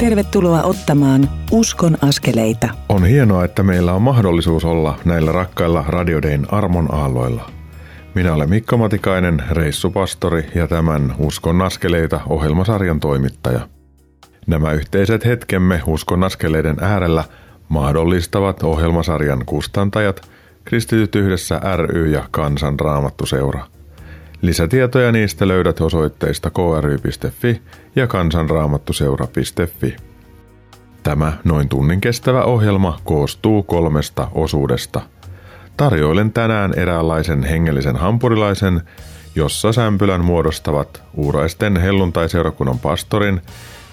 [0.00, 2.68] Tervetuloa ottamaan Uskon askeleita.
[2.88, 7.50] On hienoa, että meillä on mahdollisuus olla näillä rakkailla Radiodein armon aalloilla.
[8.14, 13.68] Minä olen Mikko Matikainen, reissupastori ja tämän Uskon askeleita ohjelmasarjan toimittaja.
[14.46, 17.24] Nämä yhteiset hetkemme Uskon askeleiden äärellä
[17.68, 20.30] mahdollistavat ohjelmasarjan kustantajat,
[20.64, 23.66] Kristityt yhdessä ry ja Kansan Raamattuseura–
[24.42, 27.62] Lisätietoja niistä löydät osoitteista kry.fi
[27.96, 29.96] ja kansanraamattuseura.fi.
[31.02, 35.00] Tämä noin tunnin kestävä ohjelma koostuu kolmesta osuudesta.
[35.76, 38.82] Tarjoilen tänään eräänlaisen hengellisen hampurilaisen,
[39.34, 43.40] jossa sämpylän muodostavat uuraisten helluntaiseurakunnan pastorin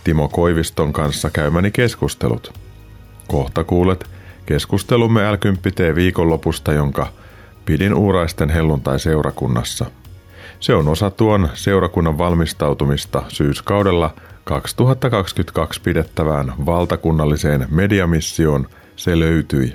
[0.03, 2.53] Timo Koiviston kanssa käymäni keskustelut.
[3.27, 4.09] Kohta kuulet
[4.45, 5.37] keskustelumme l
[5.95, 7.07] viikonlopusta, jonka
[7.65, 9.85] pidin uuraisten helluntai-seurakunnassa–
[10.59, 19.73] se on osa tuon seurakunnan valmistautumista syyskaudella 2022 pidettävään valtakunnalliseen mediamissioon se löytyi.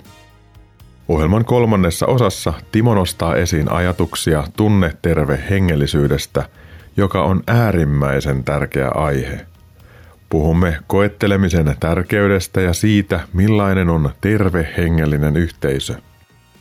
[1.08, 6.48] Ohjelman kolmannessa osassa Timo nostaa esiin ajatuksia tunne terve hengellisyydestä,
[6.96, 9.46] joka on äärimmäisen tärkeä aihe.
[10.28, 15.94] Puhumme koettelemisen tärkeydestä ja siitä, millainen on terve hengellinen yhteisö–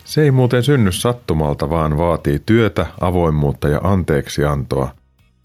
[0.03, 4.91] se ei muuten synny sattumalta, vaan vaatii työtä, avoimuutta ja anteeksiantoa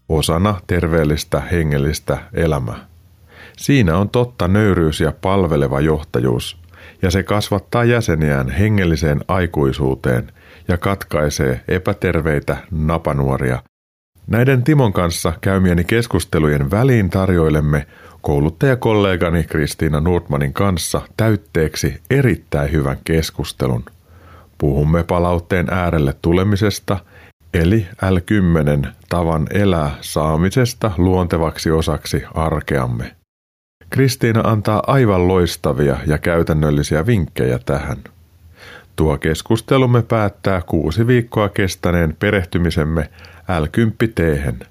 [0.09, 2.85] osana terveellistä hengellistä elämää.
[3.57, 6.57] Siinä on totta nöyryys ja palveleva johtajuus,
[7.01, 10.31] ja se kasvattaa jäseniään hengelliseen aikuisuuteen
[10.67, 13.61] ja katkaisee epäterveitä napanuoria.
[14.27, 17.87] Näiden Timon kanssa käymieni keskustelujen väliin tarjoilemme
[18.21, 23.83] kouluttajakollegani Kristiina Nordmanin kanssa täytteeksi erittäin hyvän keskustelun–
[24.57, 26.99] Puhumme palautteen äärelle tulemisesta,
[27.53, 33.15] eli L10 tavan elää saamisesta luontevaksi osaksi arkeamme.
[33.89, 37.97] Kristiina antaa aivan loistavia ja käytännöllisiä vinkkejä tähän.
[38.95, 43.09] Tuo keskustelumme päättää kuusi viikkoa kestäneen perehtymisemme
[43.41, 44.65] L10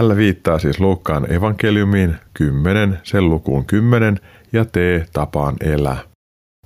[0.00, 4.20] L viittaa siis Luukkaan evankeliumiin 10, sen lukuun 10
[4.52, 4.76] ja T
[5.12, 6.11] tapaan elää.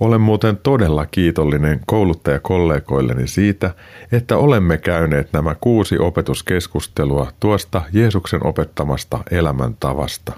[0.01, 3.75] Olen muuten todella kiitollinen kouluttajakollegoilleni siitä,
[4.13, 10.33] että olemme käyneet nämä kuusi opetuskeskustelua tuosta Jeesuksen opettamasta elämäntavasta.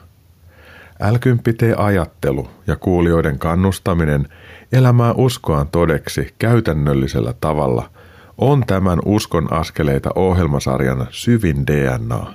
[1.00, 4.28] Älkympi ajattelu ja kuulijoiden kannustaminen
[4.72, 7.90] elämää uskoaan todeksi käytännöllisellä tavalla
[8.38, 12.34] on tämän Uskon askeleita ohjelmasarjan syvin DNA.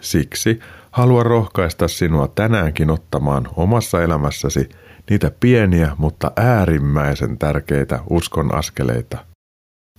[0.00, 0.60] Siksi
[0.90, 4.68] haluan rohkaista sinua tänäänkin ottamaan omassa elämässäsi–
[5.10, 9.18] niitä pieniä, mutta äärimmäisen tärkeitä uskon askeleita.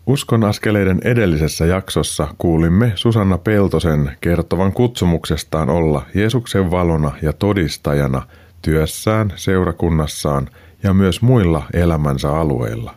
[0.07, 8.21] Uskon askeleiden edellisessä jaksossa kuulimme Susanna Peltosen kertovan kutsumuksestaan olla Jeesuksen valona ja todistajana
[8.61, 10.49] työssään, seurakunnassaan
[10.83, 12.95] ja myös muilla elämänsä alueilla.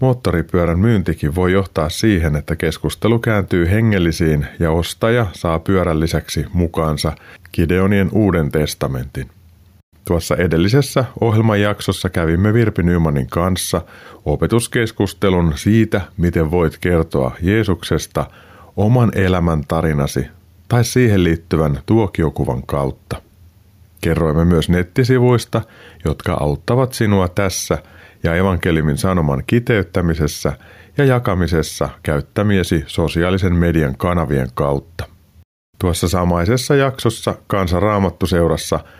[0.00, 7.12] Moottoripyörän myyntikin voi johtaa siihen, että keskustelu kääntyy hengellisiin ja ostaja saa pyörän lisäksi mukaansa
[7.52, 9.30] Gideonien uuden testamentin.
[10.10, 13.82] Tuossa edellisessä ohjelmanjaksossa kävimme Virpi Nymanin kanssa
[14.24, 18.26] opetuskeskustelun siitä, miten voit kertoa Jeesuksesta
[18.76, 20.26] oman elämän tarinasi
[20.68, 23.22] tai siihen liittyvän tuokiokuvan kautta.
[24.00, 25.62] Kerroimme myös nettisivuista,
[26.04, 27.78] jotka auttavat sinua tässä
[28.22, 30.52] ja evankeliumin sanoman kiteyttämisessä
[30.98, 35.04] ja jakamisessa käyttämiesi sosiaalisen median kanavien kautta.
[35.78, 38.80] Tuossa samaisessa jaksossa Kansan Raamattuseurassa–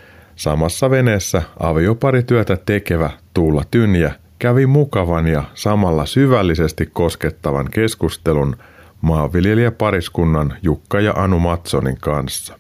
[0.41, 8.57] Samassa veneessä avioparityötä tekevä Tuula Tynjä kävi mukavan ja samalla syvällisesti koskettavan keskustelun
[9.01, 12.59] maanviljelijäpariskunnan Jukka ja Anu Matsonin kanssa.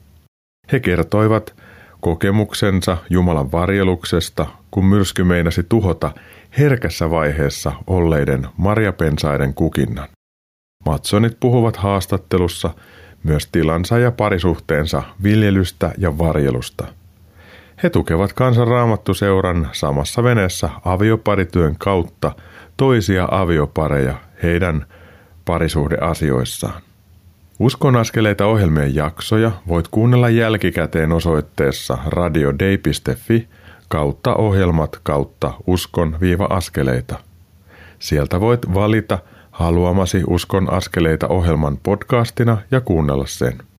[0.72, 1.54] He kertoivat
[2.00, 6.12] kokemuksensa Jumalan varjeluksesta, kun myrsky meinasi tuhota
[6.58, 10.08] herkässä vaiheessa olleiden marjapensaiden kukinnan.
[10.86, 12.70] Matsonit puhuvat haastattelussa
[13.24, 16.86] myös tilansa ja parisuhteensa viljelystä ja varjelusta–
[17.82, 22.32] he tukevat kansanraamattuseuran samassa veneessä avioparityön kautta
[22.76, 24.86] toisia aviopareja heidän
[25.44, 26.82] parisuhdeasioissaan.
[27.58, 33.48] Uskon askeleita ohjelmien jaksoja voit kuunnella jälkikäteen osoitteessa radiodei.fi
[33.88, 37.18] kautta ohjelmat kautta uskon-askeleita.
[37.98, 39.18] Sieltä voit valita
[39.50, 43.69] haluamasi Uskon askeleita ohjelman podcastina ja kuunnella sen.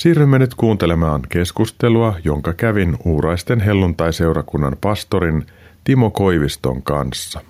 [0.00, 5.46] Siirrymme nyt kuuntelemaan keskustelua, jonka kävin Uuraisten helluntai-seurakunnan pastorin
[5.84, 7.40] Timo Koiviston kanssa.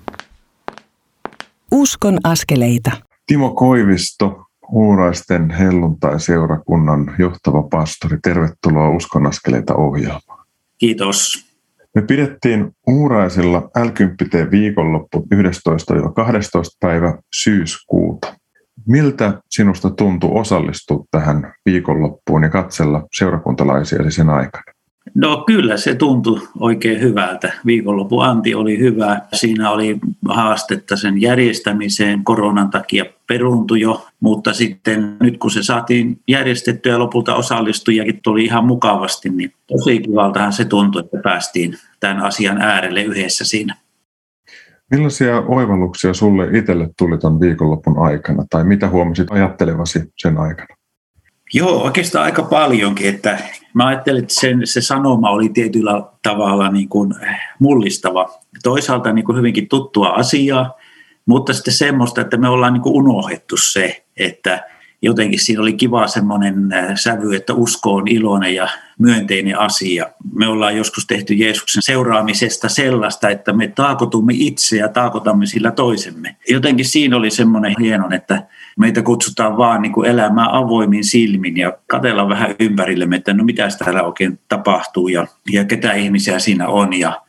[1.72, 2.90] Uskon askeleita.
[3.26, 8.18] Timo Koivisto, Uuraisten helluntai-seurakunnan johtava pastori.
[8.22, 10.46] Tervetuloa Uskon askeleita ohjelmaan.
[10.78, 11.46] Kiitos.
[11.94, 13.88] Me pidettiin Uuraisilla l
[14.50, 15.36] viikonloppu 11-12
[16.80, 18.34] päivä syyskuuta.
[18.86, 24.74] Miltä sinusta tuntui osallistua tähän viikonloppuun ja katsella seurakuntalaisia sen aikana?
[25.14, 27.52] No kyllä se tuntui oikein hyvältä.
[27.66, 29.20] Viikonloppu anti oli hyvä.
[29.32, 29.98] Siinä oli
[30.28, 32.24] haastetta sen järjestämiseen.
[32.24, 38.44] Koronan takia peruuntui jo, mutta sitten nyt kun se saatiin järjestettyä ja lopulta osallistujakin tuli
[38.44, 43.76] ihan mukavasti, niin tosi kivaltahan se tuntui, että päästiin tämän asian äärelle yhdessä siinä.
[44.90, 50.76] Millaisia oivalluksia sulle itselle tuli tuon viikonlopun aikana, tai mitä huomasit ajattelevasi sen aikana?
[51.54, 53.08] Joo, oikeastaan aika paljonkin.
[53.08, 53.38] Että
[53.74, 57.14] mä ajattelin, että sen, se sanoma oli tietyllä tavalla niin kuin
[57.58, 58.38] mullistava.
[58.62, 60.74] Toisaalta niin kuin hyvinkin tuttua asiaa,
[61.26, 64.64] mutta sitten semmoista, että me ollaan niin kuin unohdettu se, että
[65.02, 68.68] jotenkin siinä oli kiva semmoinen äh, sävy, että usko on iloinen ja
[68.98, 70.06] myönteinen asia.
[70.32, 76.36] Me ollaan joskus tehty Jeesuksen seuraamisesta sellaista, että me taakotumme itse ja taakotamme sillä toisemme.
[76.48, 78.46] Jotenkin siinä oli semmoinen hieno, että
[78.78, 83.68] meitä kutsutaan vaan niin kuin elämään avoimin silmin ja katsellaan vähän ympärillemme, että no mitä
[83.78, 87.20] täällä oikein tapahtuu ja, ja ketä ihmisiä siinä on ja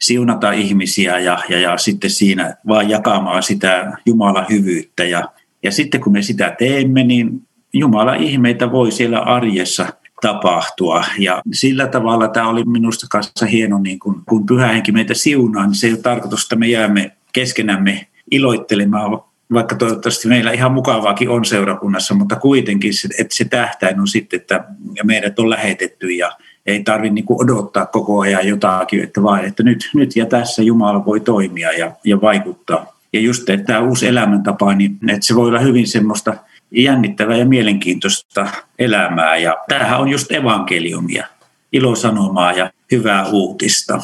[0.00, 5.28] siunata ihmisiä ja, ja, ja sitten siinä vaan jakamaan sitä Jumalan hyvyyttä ja
[5.62, 11.04] ja sitten kun me sitä teemme, niin Jumala ihmeitä voi siellä arjessa tapahtua.
[11.18, 15.66] Ja sillä tavalla tämä oli minusta kanssa hieno, niin kun, kun pyhä henki meitä siunaa,
[15.66, 19.20] niin se ei ole tarkoitus, että me jäämme keskenämme iloittelemaan,
[19.52, 24.64] vaikka toivottavasti meillä ihan mukavaakin on seurakunnassa, mutta kuitenkin, että se tähtäin on sitten, että
[25.04, 26.32] meidät on lähetetty ja
[26.66, 31.04] ei tarvitse niin odottaa koko ajan jotakin, että vaan, että nyt, nyt ja tässä Jumala
[31.04, 32.98] voi toimia ja, ja vaikuttaa.
[33.12, 36.34] Ja just että tämä uusi elämäntapa, niin että se voi olla hyvin semmoista
[36.70, 38.46] jännittävää ja mielenkiintoista
[38.78, 39.36] elämää.
[39.36, 41.26] Ja tämähän on just evankeliumia,
[41.72, 44.00] ilosanomaa ja hyvää uutista.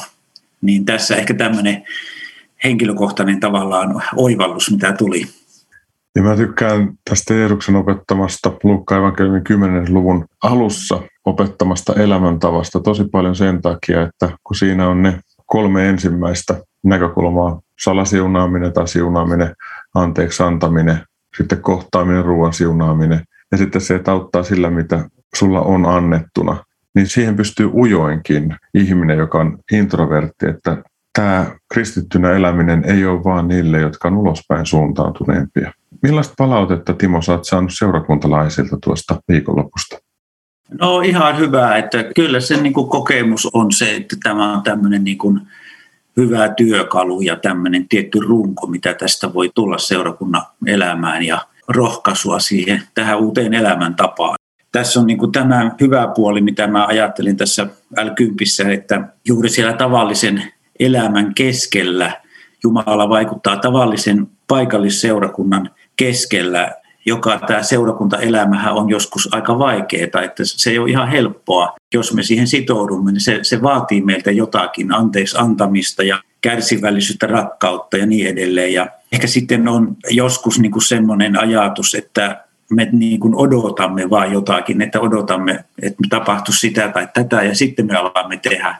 [0.61, 1.83] Niin tässä ehkä tämmöinen
[2.63, 5.25] henkilökohtainen tavallaan oivallus, mitä tuli.
[6.15, 9.93] Ja mä tykkään tästä Jeesuksen opettamasta Luukka evankeliumin 10.
[9.93, 16.61] luvun alussa opettamasta elämäntavasta tosi paljon sen takia, että kun siinä on ne kolme ensimmäistä
[16.83, 19.55] näkökulmaa, salasiunaaminen tai siunaaminen,
[19.95, 21.01] anteeksi antaminen,
[21.37, 26.63] sitten kohtaaminen, ruoan siunaaminen ja sitten se, että auttaa sillä, mitä sulla on annettuna,
[26.95, 30.83] niin siihen pystyy ujoinkin ihminen, joka on introvertti, että
[31.13, 35.71] tämä kristittynä eläminen ei ole vaan niille, jotka on ulospäin suuntautuneempia.
[36.03, 39.97] Millaista palautetta, Timo, sä oot saanut seurakuntalaisilta tuosta viikonlopusta?
[40.79, 45.03] No ihan hyvä, että kyllä se niin kuin kokemus on se, että tämä on tämmöinen
[45.03, 45.41] niin kuin
[46.17, 52.81] hyvä työkalu ja tämmöinen tietty runko, mitä tästä voi tulla seurakunnan elämään ja rohkaisua siihen
[52.93, 54.35] tähän uuteen elämäntapaan.
[54.71, 57.67] Tässä on niin kuin tämä hyvä puoli, mitä mä ajattelin tässä
[57.97, 58.09] l
[58.71, 60.43] että juuri siellä tavallisen
[60.79, 62.11] elämän keskellä
[62.63, 66.71] Jumala vaikuttaa tavallisen paikallisseurakunnan keskellä
[67.05, 71.75] joka tämä seurakuntaelämähän on joskus aika vaikeaa, että se ei ole ihan helppoa.
[71.93, 77.97] Jos me siihen sitoudumme, niin se, se vaatii meiltä jotakin anteeksi antamista ja kärsivällisyyttä, rakkautta
[77.97, 78.73] ja niin edelleen.
[78.73, 84.33] Ja ehkä sitten on joskus niin kuin semmoinen ajatus, että me niin kuin odotamme vaan
[84.33, 88.75] jotakin, että odotamme, että me tapahtuisi sitä tai tätä ja sitten me alamme tehdä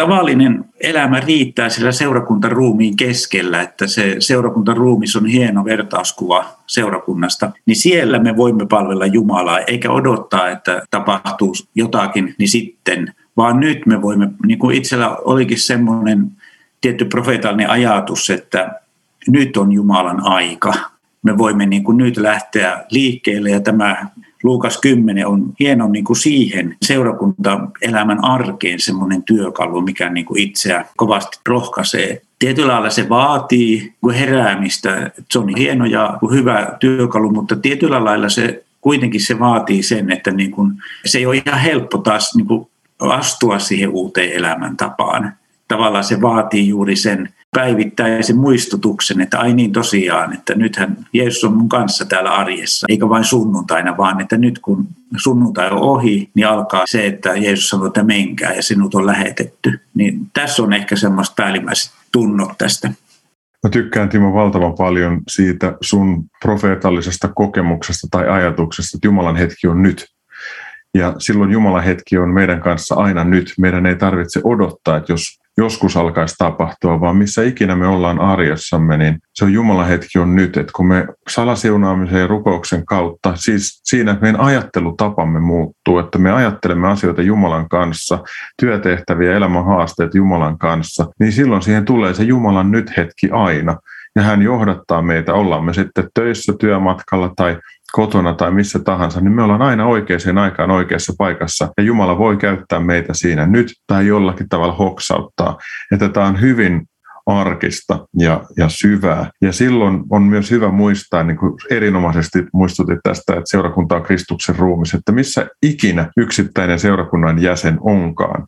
[0.00, 8.18] tavallinen elämä riittää sillä seurakuntaruumiin keskellä, että se seurakuntaruumis on hieno vertauskuva seurakunnasta, niin siellä
[8.18, 14.28] me voimme palvella Jumalaa, eikä odottaa, että tapahtuu jotakin, niin sitten, vaan nyt me voimme,
[14.46, 16.30] niin kuin itsellä olikin semmoinen
[16.80, 18.80] tietty profeetallinen ajatus, että
[19.28, 20.72] nyt on Jumalan aika.
[21.22, 24.06] Me voimme niin kuin nyt lähteä liikkeelle ja tämä
[24.42, 30.84] Luukas 10 on hieno niin kuin siihen seurakuntaelämän arkeen semmoinen työkalu, mikä niin kuin itseä
[30.96, 32.22] kovasti rohkaisee.
[32.38, 35.10] Tietyllä lailla se vaatii heräämistä.
[35.30, 40.30] Se on hieno ja hyvä työkalu, mutta tietyllä lailla se kuitenkin se vaatii sen, että
[40.30, 40.72] niin kuin,
[41.04, 42.66] se ei ole ihan helppo taas niin kuin
[42.98, 45.32] astua siihen uuteen elämäntapaan.
[45.68, 51.56] Tavallaan se vaatii juuri sen päivittäisen muistutuksen, että ai niin tosiaan, että nythän Jeesus on
[51.56, 56.46] mun kanssa täällä arjessa, eikä vain sunnuntaina, vaan että nyt kun sunnuntai on ohi, niin
[56.46, 59.80] alkaa se, että Jeesus sanoo, että menkää ja sinut on lähetetty.
[59.94, 62.88] Niin tässä on ehkä semmoista päällimmäiset tunnot tästä.
[63.62, 69.82] Mä tykkään Timo valtavan paljon siitä sun profeetallisesta kokemuksesta tai ajatuksesta, että Jumalan hetki on
[69.82, 70.06] nyt.
[70.94, 73.52] Ja silloin Jumalan hetki on meidän kanssa aina nyt.
[73.58, 78.96] Meidän ei tarvitse odottaa, että jos joskus alkaisi tapahtua, vaan missä ikinä me ollaan arjessamme,
[78.96, 83.80] niin se on Jumalan hetki on nyt, että kun me salasiunaamisen ja rukouksen kautta, siis
[83.84, 88.18] siinä meidän ajattelutapamme muuttuu, että me ajattelemme asioita Jumalan kanssa,
[88.60, 93.76] työtehtäviä, elämän haasteet Jumalan kanssa, niin silloin siihen tulee se Jumalan nyt hetki aina.
[94.16, 97.58] Ja hän johdattaa meitä, ollaan me sitten töissä, työmatkalla tai
[97.92, 101.68] kotona tai missä tahansa, niin me ollaan aina oikeaan aikaan oikeassa paikassa.
[101.76, 105.58] Ja Jumala voi käyttää meitä siinä nyt tai jollakin tavalla hoksauttaa.
[105.92, 106.82] Että tämä on hyvin
[107.26, 109.30] arkista ja, ja syvää.
[109.42, 114.56] Ja silloin on myös hyvä muistaa, niin kuin erinomaisesti muistutit tästä, että seurakunta on Kristuksen
[114.56, 118.46] ruumis, että missä ikinä yksittäinen seurakunnan jäsen onkaan,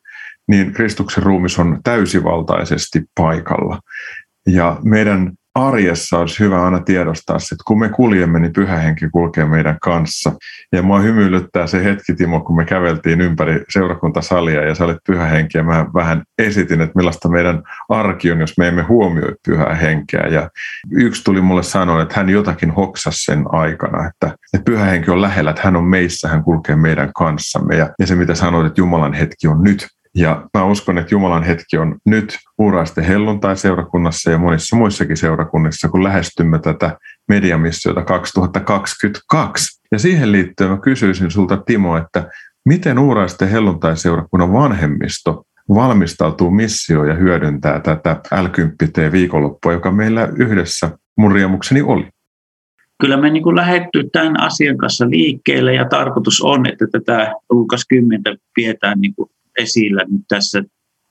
[0.49, 3.81] niin Kristuksen ruumis on täysivaltaisesti paikalla.
[4.47, 9.45] Ja meidän arjessa olisi hyvä aina tiedostaa, että kun me kuljemme, niin pyhä henki kulkee
[9.45, 10.33] meidän kanssa.
[10.73, 15.27] Ja mua hymyilyttää se hetki, Timo, kun me käveltiin ympäri seurakuntasalia ja sä olit pyhä
[15.27, 19.75] henki ja mä vähän esitin, että millaista meidän arki on, jos me emme huomioi pyhää
[19.75, 20.27] henkeä.
[20.27, 20.51] Ja
[20.93, 25.23] yksi tuli mulle sanoa, että hän jotakin hoksas sen aikana, että, että pyhä henki on
[25.23, 27.77] lähellä, että hän on meissä, hän kulkee meidän kanssamme.
[27.77, 31.43] Ja, ja se, mitä sanoit, että Jumalan hetki on nyt, ja mä uskon, että Jumalan
[31.43, 39.83] hetki on nyt uuraisten helluntai-seurakunnassa ja monissa muissakin seurakunnissa, kun lähestymme tätä mediamissiota 2022.
[39.93, 42.31] Ja siihen liittyen mä kysyisin sulta Timo, että
[42.65, 48.47] miten uuraisten helluntai-seurakunnan vanhemmisto valmistautuu missioon ja hyödyntää tätä l
[49.13, 51.33] viikonloppua, joka meillä yhdessä mun
[51.85, 52.09] oli?
[53.01, 58.23] Kyllä me niin lähetty tämän asian kanssa liikkeelle ja tarkoitus on, että tätä Lukas 10
[58.55, 59.15] pidetään niin
[59.59, 60.63] esillä nyt tässä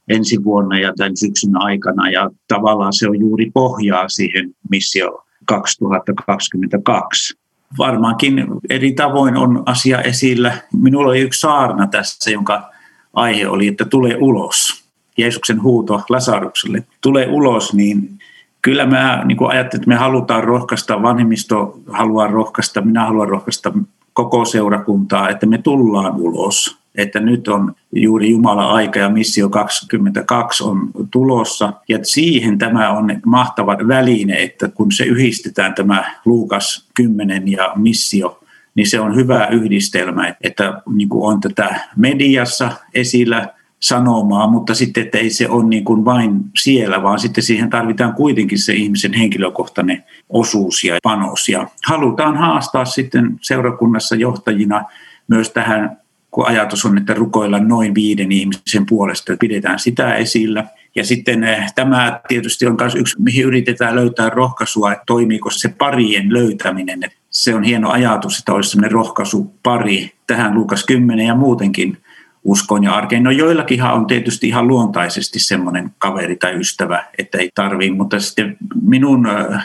[0.08, 2.10] ensi vuonna ja tämän syksyn aikana.
[2.10, 7.38] Ja tavallaan se on juuri pohjaa siihen missio 2022.
[7.78, 10.58] Varmaankin eri tavoin on asia esillä.
[10.74, 12.72] Minulla oli yksi saarna tässä, jonka
[13.14, 14.84] aihe oli, että tule ulos.
[15.18, 18.20] Jeesuksen huuto Lasarukselle, tule ulos, niin
[18.62, 23.74] kyllä mä niin ajattelin, että me halutaan rohkaista, vanhemmisto haluaa rohkaista, minä haluan rohkaista
[24.14, 30.64] koko seurakuntaa, että me tullaan ulos että nyt on juuri Jumala aika ja missio 22
[30.64, 31.74] on tulossa.
[31.90, 38.40] Ja siihen tämä on mahtava väline, että kun se yhdistetään tämä Luukas 10 ja missio,
[38.76, 43.48] niin se on hyvä yhdistelmä, että niin kuin on tätä mediassa esillä
[43.80, 48.14] sanomaa, mutta sitten että ei se ole niin kuin vain siellä, vaan sitten siihen tarvitaan
[48.14, 51.50] kuitenkin se ihmisen henkilökohtainen osuus ja panos.
[51.50, 54.84] Ja halutaan haastaa sitten seurakunnassa johtajina
[55.28, 60.64] myös tähän kun ajatus on, että rukoilla noin viiden ihmisen puolesta, pidetään sitä esillä.
[60.96, 65.70] Ja sitten eh, tämä tietysti on myös yksi, mihin yritetään löytää rohkaisua, että toimiiko se
[65.70, 67.00] parien löytäminen.
[67.30, 71.98] Se on hieno ajatus, että olisi sellainen rohkaisupari tähän Luukas 10 ja muutenkin
[72.44, 73.24] uskon ja arkeen.
[73.24, 78.58] No joillakinhan on tietysti ihan luontaisesti semmoinen kaveri tai ystävä, että ei tarvii, mutta sitten
[78.82, 79.62] minun eh,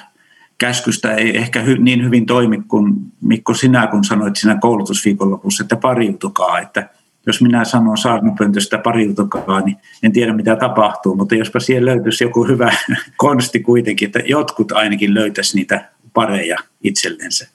[0.58, 5.76] käskystä ei ehkä hy, niin hyvin toimi kuin Mikko sinä, kun sanoit siinä koulutusviikonlopussa, että
[5.76, 6.88] pariutukaa, että
[7.26, 12.44] jos minä sanon saarnapöntöstä pariutukaa, niin en tiedä mitä tapahtuu, mutta jospa siellä löytyisi joku
[12.44, 12.72] hyvä
[13.16, 17.48] konsti kuitenkin, että jotkut ainakin löytäisi niitä pareja itsellensä.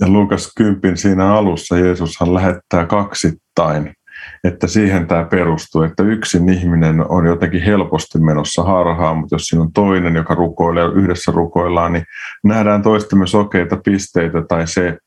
[0.00, 3.92] Ja Lukas 10 siinä alussa Jeesushan lähettää kaksittain
[4.44, 9.62] että siihen tämä perustuu, että yksin ihminen on jotenkin helposti menossa harhaan, mutta jos siinä
[9.62, 12.04] on toinen, joka rukoilee, yhdessä rukoillaan, niin
[12.44, 14.98] nähdään toistemme sokeita pisteitä tai se,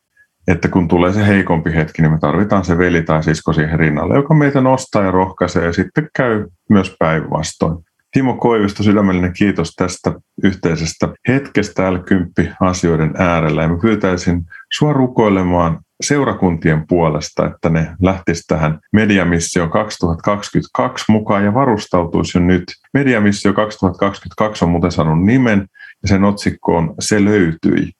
[0.47, 4.15] että kun tulee se heikompi hetki, niin me tarvitaan se veli tai sisko siihen rinnalle,
[4.15, 7.77] joka meitä nostaa ja rohkaisee ja sitten käy myös päinvastoin.
[8.11, 10.13] Timo Koivisto, sydämellinen kiitos tästä
[10.43, 13.61] yhteisestä hetkestä L10-asioiden äärellä.
[13.61, 14.45] Ja mä pyytäisin
[14.77, 22.63] sua rukoilemaan seurakuntien puolesta, että ne lähtisivät tähän Mediamissio 2022 mukaan ja varustautuisi jo nyt.
[22.93, 25.67] Mediamissio 2022 on muuten saanut nimen
[26.01, 27.91] ja sen otsikko on Se löytyi.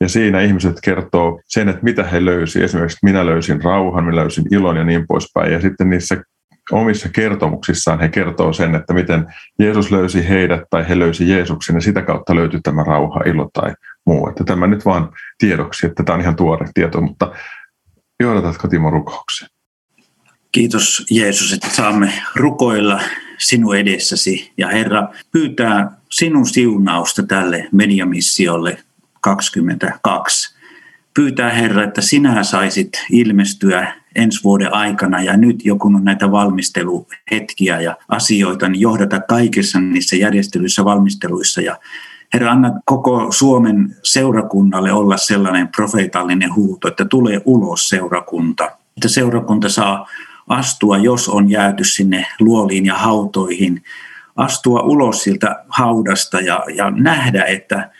[0.00, 2.62] Ja siinä ihmiset kertoo sen, että mitä he löysi.
[2.62, 5.52] Esimerkiksi minä löysin rauhan, minä löysin ilon ja niin poispäin.
[5.52, 6.22] Ja sitten niissä
[6.72, 9.26] omissa kertomuksissaan he kertoo sen, että miten
[9.58, 13.74] Jeesus löysi heidät tai he löysi Jeesuksen ja sitä kautta löytyi tämä rauha, ilo tai
[14.06, 14.28] muu.
[14.28, 17.32] Että tämä nyt vaan tiedoksi, että tämä on ihan tuore tieto, mutta
[18.20, 19.50] johdatatko Timo rukoukseen?
[20.52, 23.00] Kiitos Jeesus, että saamme rukoilla
[23.38, 28.78] sinun edessäsi ja Herra pyytää sinun siunausta tälle mediamissiolle
[29.20, 30.56] 22.
[31.14, 35.22] Pyytää Herra, että sinä saisit ilmestyä ensi vuoden aikana.
[35.22, 41.60] Ja nyt jo kun on näitä valmisteluhetkiä ja asioita, niin johdata kaikissa niissä järjestelyissä valmisteluissa.
[41.60, 41.76] Ja
[42.34, 48.64] Herra, anna koko Suomen seurakunnalle olla sellainen profeetallinen huuto, että tulee ulos seurakunta.
[48.96, 50.06] Että seurakunta saa
[50.48, 53.82] astua, jos on jääty sinne luoliin ja hautoihin.
[54.36, 57.90] Astua ulos siltä haudasta ja, ja nähdä, että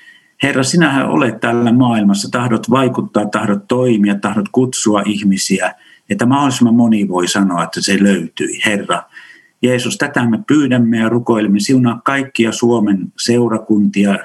[0.42, 5.74] Herra, sinähän olet tällä maailmassa, tahdot vaikuttaa, tahdot toimia, tahdot kutsua ihmisiä,
[6.10, 8.60] että mahdollisimman moni voi sanoa, että se löytyi.
[8.66, 9.02] Herra,
[9.62, 11.60] Jeesus, tätä me pyydämme ja rukoilemme.
[11.60, 14.18] Siunaa kaikkia Suomen seurakuntia,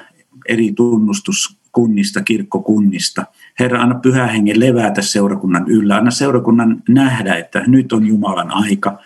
[0.48, 3.24] eri tunnustuskunnista, kirkkokunnista.
[3.60, 5.96] Herra, anna pyhä hengen levätä seurakunnan yllä.
[5.96, 8.98] Anna seurakunnan nähdä, että nyt on Jumalan aika.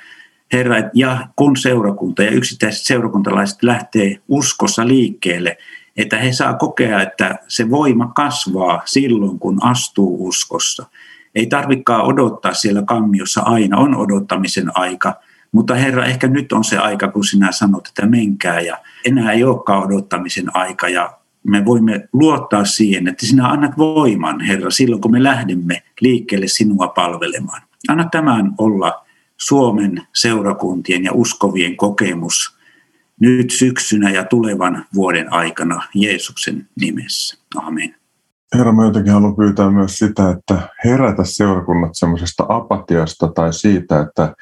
[0.53, 5.57] Herra, ja kun seurakunta ja yksittäiset seurakuntalaiset lähtee uskossa liikkeelle,
[5.97, 10.87] että he saa kokea, että se voima kasvaa silloin, kun astuu uskossa.
[11.35, 15.15] Ei tarvikaan odottaa siellä kammiossa aina, on odottamisen aika–
[15.53, 19.45] mutta Herra, ehkä nyt on se aika, kun sinä sanot, että menkää ja enää ei
[19.45, 25.13] olekaan odottamisen aika ja me voimme luottaa siihen, että sinä annat voiman, Herra, silloin kun
[25.13, 27.63] me lähdemme liikkeelle sinua palvelemaan.
[27.89, 29.07] Anna tämän olla
[29.37, 32.57] Suomen seurakuntien ja uskovien kokemus
[33.21, 37.39] nyt syksynä ja tulevan vuoden aikana Jeesuksen nimessä.
[37.57, 38.00] Amen.
[38.55, 44.35] Herra, mä jotenkin haluan pyytää myös sitä, että herätä seurakunnat semmoisesta apatiasta tai siitä, että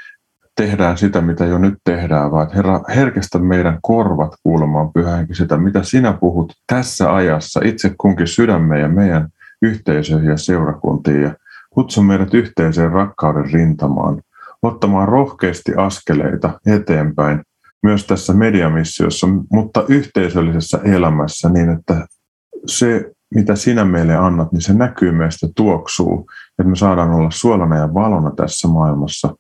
[0.57, 5.83] tehdään sitä, mitä jo nyt tehdään, vaan Herra, herkestä meidän korvat kuulemaan pyhänkin sitä, mitä
[5.83, 9.29] sinä puhut tässä ajassa itse kunkin sydämeen ja meidän
[9.63, 11.23] yhteisöihin ja seurakuntiin.
[11.23, 11.35] Ja
[11.71, 14.23] kutsu meidät yhteiseen rakkauden rintamaan,
[14.63, 17.43] ottamaan rohkeasti askeleita eteenpäin
[17.83, 22.07] myös tässä mediamissiossa, mutta yhteisöllisessä elämässä niin, että
[22.67, 27.77] se, mitä sinä meille annat, niin se näkyy meistä tuoksuu, että me saadaan olla suolana
[27.77, 29.35] ja valona tässä maailmassa–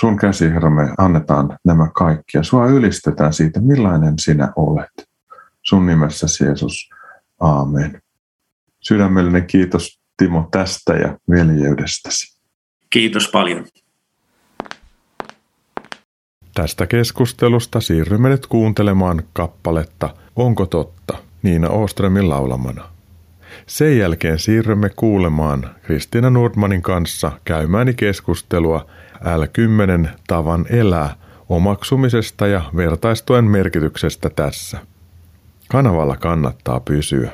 [0.00, 5.08] Sun käsi, Herra, me annetaan nämä kaikki ja sua ylistetään siitä, millainen sinä olet.
[5.62, 6.90] Sun nimessäsi, Jeesus.
[7.40, 8.02] Aamen.
[8.80, 12.40] Sydämellinen kiitos, Timo, tästä ja veljeydestäsi.
[12.90, 13.66] Kiitos paljon.
[16.54, 21.18] Tästä keskustelusta siirrymme nyt kuuntelemaan kappaletta Onko totta?
[21.42, 22.88] Niina Oströmin laulamana.
[23.66, 28.86] Sen jälkeen siirrymme kuulemaan Kristiina Nordmanin kanssa käymäni keskustelua
[29.16, 31.14] L10 tavan elää
[31.48, 34.78] omaksumisesta ja vertaistuen merkityksestä tässä.
[35.68, 37.30] Kanavalla kannattaa pysyä.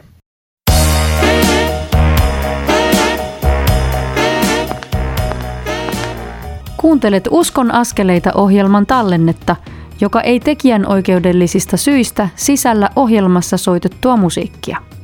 [6.77, 9.57] Kuuntelet Uskon askeleita ohjelman tallennetta,
[10.01, 14.96] joka ei tekijän oikeudellisista syistä sisällä ohjelmassa soitettua musiikkia.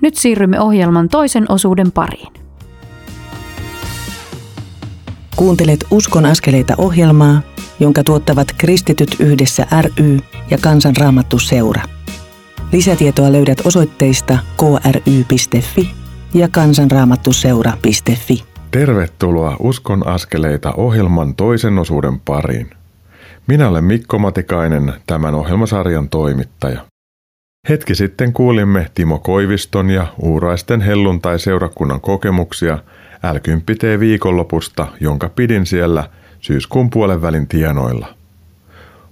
[0.00, 2.32] Nyt siirrymme ohjelman toisen osuuden pariin.
[5.36, 7.40] Kuuntelet Uskon askeleita ohjelmaa,
[7.80, 10.18] jonka tuottavat Kristityt yhdessä ry
[10.50, 11.82] ja Kansanraamattu seura.
[12.72, 15.90] Lisätietoa löydät osoitteista kry.fi
[16.34, 18.44] ja kansanraamattuseura.fi.
[18.70, 22.70] Tervetuloa Uskon askeleita ohjelman toisen osuuden pariin.
[23.46, 26.80] Minä olen Mikko Matikainen, tämän ohjelmasarjan toimittaja.
[27.68, 32.78] Hetki sitten kuulimme Timo Koiviston ja Uuraisten helluntai-seurakunnan kokemuksia
[33.14, 36.08] L10T viikonlopusta, jonka pidin siellä
[36.40, 38.06] syyskuun puolen välin tienoilla.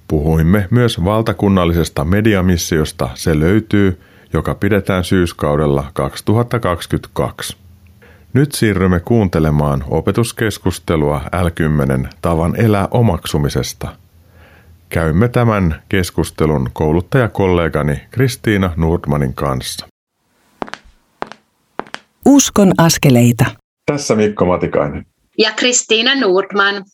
[0.09, 4.01] Puhuimme myös valtakunnallisesta mediamissiosta Se löytyy,
[4.33, 7.57] joka pidetään syyskaudella 2022.
[8.33, 13.89] Nyt siirrymme kuuntelemaan opetuskeskustelua L10 tavan elää omaksumisesta–
[14.89, 19.87] Käymme tämän keskustelun kouluttajakollegani Kristiina Nordmanin kanssa.
[22.27, 23.45] Uskon askeleita.
[23.87, 25.07] Tässä Mikko Matikainen.
[25.39, 26.85] Ja Kristiina Nordman.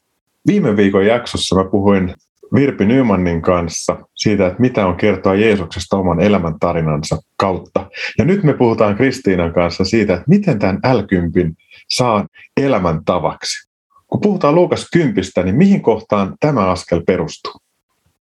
[0.46, 2.14] Viime viikon jaksossa mä puhuin
[2.54, 7.87] Virpi Nymanin kanssa siitä, että mitä on kertoa Jeesuksesta oman elämän tarinansa kautta.
[8.18, 11.57] Ja nyt me puhutaan Kristiinan kanssa siitä, että miten tämän älkympin
[11.88, 12.26] saa
[12.57, 13.68] elämän tavaksi.
[14.07, 17.63] Kun puhutaan Luukas kympistä, niin mihin kohtaan tämä askel perustuu?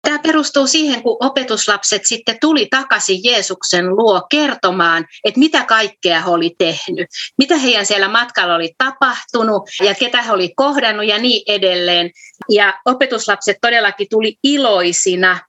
[0.01, 6.29] Tämä perustuu siihen, kun opetuslapset sitten tuli takaisin Jeesuksen luo kertomaan, että mitä kaikkea he
[6.29, 11.43] oli tehnyt, mitä heidän siellä matkalla oli tapahtunut ja ketä he oli kohdannut ja niin
[11.47, 12.11] edelleen.
[12.49, 15.39] Ja opetuslapset todellakin tuli iloisina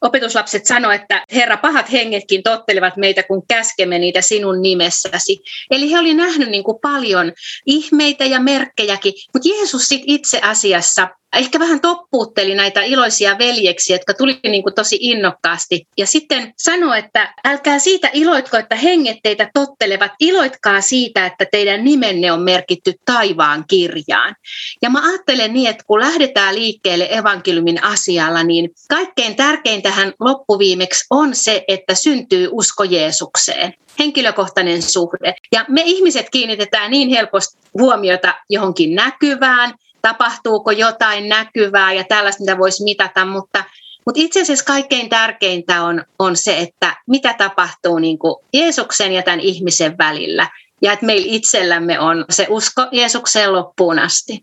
[0.00, 5.40] opetuslapset sanoivat, että Herra, pahat hengetkin tottelevat meitä, kun käskemme niitä sinun nimessäsi.
[5.70, 7.32] Eli he olivat nähneet niin kuin paljon
[7.66, 14.14] ihmeitä ja merkkejäkin, mutta Jeesus sit itse asiassa ehkä vähän toppuutteli näitä iloisia veljeksiä, jotka
[14.14, 15.86] tuli niin kuin tosi innokkaasti.
[15.98, 21.84] Ja sitten sanoi, että älkää siitä iloitko, että henget teitä tottelevat, iloitkaa siitä, että teidän
[21.84, 24.34] nimenne on merkitty taivaan kirjaan.
[24.82, 31.34] Ja mä ajattelen niin, että kun lähdetään liikkeelle evankeliumin asialla, niin kaikkein tärkeintähän loppuviimeksi on
[31.34, 35.34] se, että syntyy usko Jeesukseen henkilökohtainen suhde.
[35.52, 42.58] Ja me ihmiset kiinnitetään niin helposti huomiota johonkin näkyvään, tapahtuuko jotain näkyvää ja tällaista, mitä
[42.58, 43.64] voisi mitata, mutta,
[44.06, 49.22] Mutta itse asiassa kaikkein tärkeintä on, on se, että mitä tapahtuu niin kuin Jeesuksen ja
[49.22, 50.48] tämän ihmisen välillä.
[50.82, 54.42] Ja että meillä itsellämme on se usko Jeesukseen loppuun asti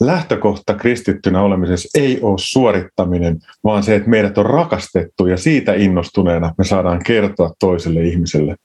[0.00, 6.54] lähtökohta kristittynä olemisessa ei ole suorittaminen, vaan se, että meidät on rakastettu ja siitä innostuneena
[6.58, 8.56] me saadaan kertoa toiselle ihmiselle.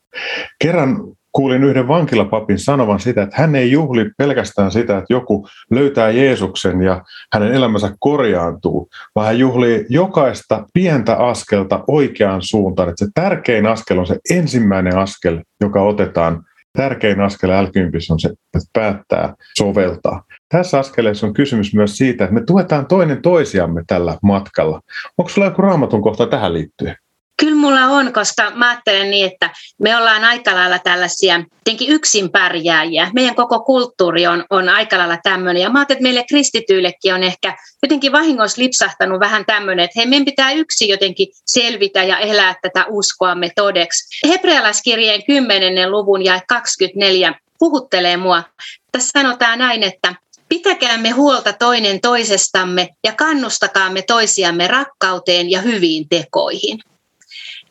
[0.59, 6.09] Kerran kuulin yhden vankilapapin sanovan sitä, että hän ei juhli pelkästään sitä, että joku löytää
[6.09, 12.89] Jeesuksen ja hänen elämänsä korjaantuu, vaan hän juhlii jokaista pientä askelta oikeaan suuntaan.
[12.89, 16.43] Että se tärkein askel on se ensimmäinen askel, joka otetaan
[16.77, 17.67] tärkein askel l
[18.11, 20.23] on se, että päättää soveltaa.
[20.49, 24.81] Tässä askeleessa on kysymys myös siitä, että me tuetaan toinen toisiamme tällä matkalla.
[25.17, 26.95] Onko sulla joku raamatun kohta tähän liittyen?
[27.39, 32.31] Kyllä mulla on, koska mä ajattelen niin, että me ollaan aika lailla tällaisia tietenkin yksin
[32.31, 33.11] pärjääjiä.
[33.13, 35.63] Meidän koko kulttuuri on, on aika lailla tämmöinen.
[35.63, 40.05] Ja mä ajattelen, että meille kristityillekin on ehkä jotenkin vahingossa lipsahtanut vähän tämmöinen, että hei,
[40.05, 44.27] meidän pitää yksin jotenkin selvitä ja elää tätä uskoamme todeksi.
[44.27, 45.91] Hebrealaiskirjeen 10.
[45.91, 48.43] luvun ja 24 puhuttelee mua.
[48.91, 50.15] Tässä sanotaan näin, että
[50.49, 56.79] Pitäkäämme huolta toinen toisestamme ja kannustakaamme toisiamme rakkauteen ja hyviin tekoihin.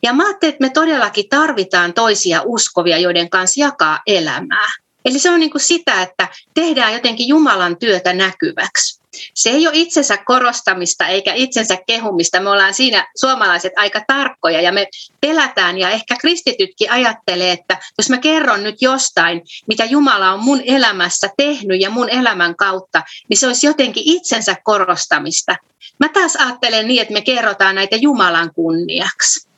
[0.05, 4.67] Ja mä ajattelin, että me todellakin tarvitaan toisia uskovia, joiden kanssa jakaa elämää.
[5.05, 9.01] Eli se on niin kuin sitä, että tehdään jotenkin Jumalan työtä näkyväksi.
[9.33, 12.39] Se ei ole itsensä korostamista eikä itsensä kehumista.
[12.39, 14.87] Me ollaan siinä suomalaiset aika tarkkoja ja me
[15.21, 20.61] pelätään ja ehkä kristitytkin ajattelee, että jos mä kerron nyt jostain, mitä Jumala on mun
[20.65, 25.55] elämässä tehnyt ja mun elämän kautta, niin se olisi jotenkin itsensä korostamista.
[25.99, 29.54] Mä taas ajattelen niin, että me kerrotaan näitä Jumalan kunniaksi.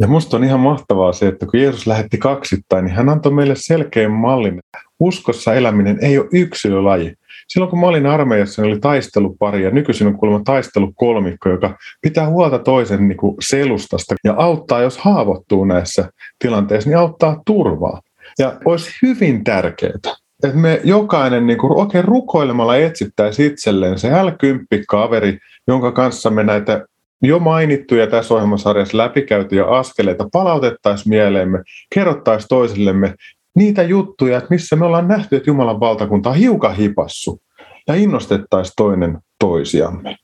[0.00, 3.54] Ja musta on ihan mahtavaa se, että kun Jeesus lähetti kaksittain, niin hän antoi meille
[3.56, 4.60] selkeän mallin.
[5.00, 7.14] Uskossa eläminen ei ole yksilölaji.
[7.48, 12.28] Silloin kun mä olin armeijassa, niin oli taistelupari ja nykyisin on kuulemma taistelukolmikko, joka pitää
[12.28, 18.00] huolta toisen niin kuin selustasta ja auttaa, jos haavoittuu näissä tilanteissa, niin auttaa turvaa.
[18.38, 20.16] Ja olisi hyvin tärkeää, että
[20.54, 26.86] me jokainen niin kuin oikein rukoilemalla etsittäisiin itselleen se L10-kaveri, jonka kanssa me näitä
[27.22, 31.62] jo mainittuja tässä ohjelmasarjassa läpikäytyjä askeleita palautettaisiin mieleemme,
[31.94, 33.14] kerrottaisiin toisillemme
[33.56, 37.42] niitä juttuja, että missä me ollaan nähty, että Jumalan valtakunta on hiukan hipassu
[37.88, 40.16] ja innostettaisiin toinen toisiamme.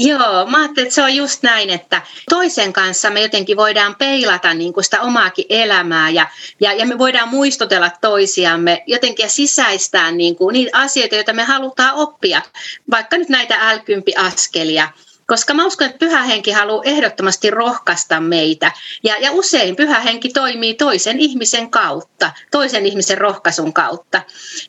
[0.00, 4.54] Joo, mä ajattelin, että se on just näin, että toisen kanssa me jotenkin voidaan peilata
[4.54, 6.26] niin kuin sitä omaakin elämää ja,
[6.60, 11.42] ja, ja me voidaan muistutella toisiamme jotenkin ja sisäistää niin kuin niitä asioita, joita me
[11.42, 12.42] halutaan oppia,
[12.90, 13.78] vaikka nyt näitä l
[14.16, 14.88] askelia
[15.28, 18.72] koska mä uskon, että pyhä henki haluaa ehdottomasti rohkaista meitä.
[19.02, 24.22] Ja, ja usein pyhä henki toimii toisen ihmisen kautta, toisen ihmisen rohkaisun kautta.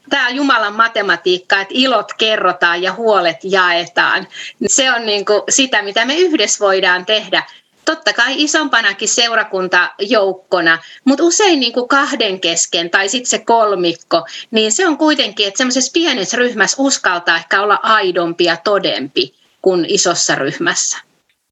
[0.10, 4.28] Tämä on Jumalan matematiikka, että ilot kerrotaan ja huolet jaetaan.
[4.68, 7.44] Se on niin kuin sitä, mitä me yhdessä voidaan tehdä
[7.86, 14.72] totta kai isompanakin seurakuntajoukkona, mutta usein niin kuin kahden kesken tai sitten se kolmikko, niin
[14.72, 20.36] se on kuitenkin, että semmoisessa pienessä ryhmässä uskaltaa ehkä olla aidompi ja todempi kuin isossa
[20.36, 20.98] ryhmässä.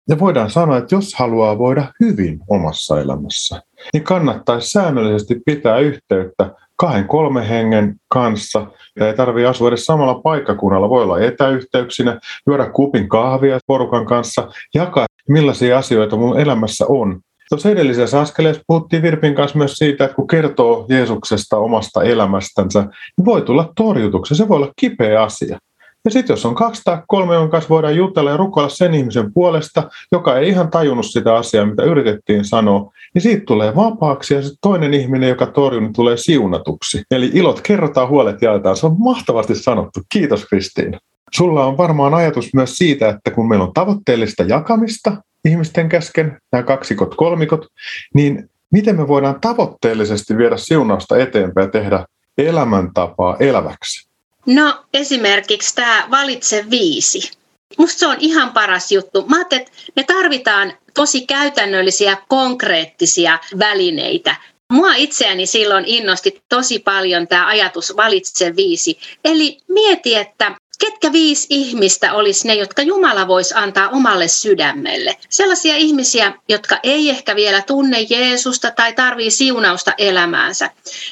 [0.10, 3.62] Ja voidaan sanoa, että jos haluaa voida hyvin omassa elämässä,
[3.94, 8.68] niin kannattaisi säännöllisesti pitää yhteyttä kahden kolmen hengen kanssa.
[9.00, 10.90] Ja ei tarvitse asua edes samalla paikkakunnalla.
[10.90, 17.20] Voi olla etäyhteyksinä, juoda kupin kahvia porukan kanssa, jakaa millaisia asioita mun elämässä on.
[17.50, 22.82] Tuossa edellisessä askeleessa puhuttiin Virpin kanssa myös siitä, että kun kertoo Jeesuksesta omasta elämästänsä,
[23.18, 24.36] niin voi tulla torjutuksi.
[24.36, 25.60] Se voi olla kipeä asia.
[26.06, 29.34] Ja sitten jos on kaksi tai kolme, jonka kanssa voidaan jutella ja rukoilla sen ihmisen
[29.34, 34.42] puolesta, joka ei ihan tajunnut sitä asiaa, mitä yritettiin sanoa, niin siitä tulee vapaaksi ja
[34.42, 37.04] sitten toinen ihminen, joka torjuu, niin tulee siunatuksi.
[37.12, 38.78] Eli ilot kerrotaan, huolet jaetaan.
[38.78, 40.00] Se on mahtavasti sanottu.
[40.10, 41.00] Kiitos Kristiina.
[41.32, 46.64] Sulla on varmaan ajatus myös siitä, että kun meillä on tavoitteellista jakamista ihmisten kesken, nämä
[46.64, 47.66] kaksikot, kolmikot,
[48.14, 52.06] niin miten me voidaan tavoitteellisesti viedä siunausta eteenpäin ja tehdä
[52.38, 54.07] elämäntapaa eläväksi?
[54.48, 57.32] No esimerkiksi tämä Valitse viisi.
[57.78, 59.26] Musta se on ihan paras juttu.
[59.28, 64.36] Mä että me tarvitaan tosi käytännöllisiä, konkreettisia välineitä.
[64.72, 69.00] Mua itseäni silloin innosti tosi paljon tämä ajatus Valitse viisi.
[69.26, 75.18] Eli mieti, että Ketkä viisi ihmistä olisi ne, jotka Jumala voisi antaa omalle sydämelle?
[75.30, 80.70] Sellaisia ihmisiä, jotka ei ehkä vielä tunne Jeesusta tai tarvii siunausta elämäänsä.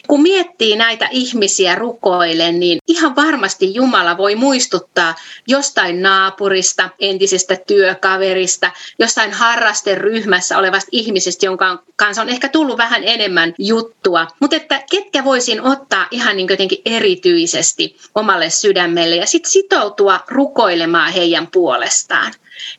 [0.07, 5.15] Kun miettii näitä ihmisiä rukoilen, niin ihan varmasti Jumala voi muistuttaa
[5.47, 13.53] jostain naapurista, entisestä työkaverista, jostain harrasteryhmässä olevasta ihmisestä, jonka kanssa on ehkä tullut vähän enemmän
[13.57, 14.27] juttua.
[14.39, 21.13] Mutta että ketkä voisin ottaa ihan niin jotenkin erityisesti omalle sydämelle ja sitten sitoutua rukoilemaan
[21.13, 22.33] heidän puolestaan.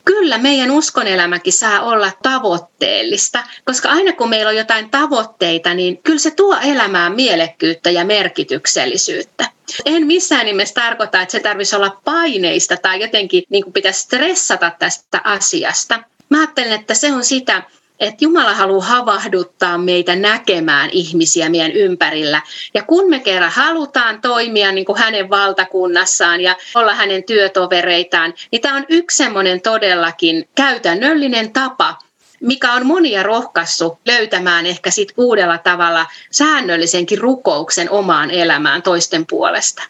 [0.04, 6.18] Kyllä meidän uskonelämäkin saa olla tavoitteellista, koska aina kun meillä on jotain tavoitteita, niin kyllä
[6.18, 9.50] se tuo elämään mielekkyyttä ja merkityksellisyyttä.
[9.84, 14.72] En missään nimessä tarkoita, että se tarvitsisi olla paineista tai jotenkin niin kuin pitäisi stressata
[14.78, 16.02] tästä asiasta.
[16.28, 17.62] Mä ajattelen, että se on sitä,
[18.00, 22.42] että Jumala haluaa havahduttaa meitä näkemään ihmisiä meidän ympärillä.
[22.74, 28.62] Ja kun me kerran halutaan toimia niin kuin hänen valtakunnassaan ja olla hänen työtovereitaan, niin
[28.62, 31.98] tämä on yksi semmoinen todellakin käytännöllinen tapa,
[32.40, 39.82] mikä on monia rohkaissut löytämään ehkä sit uudella tavalla säännöllisenkin rukouksen omaan elämään toisten puolesta.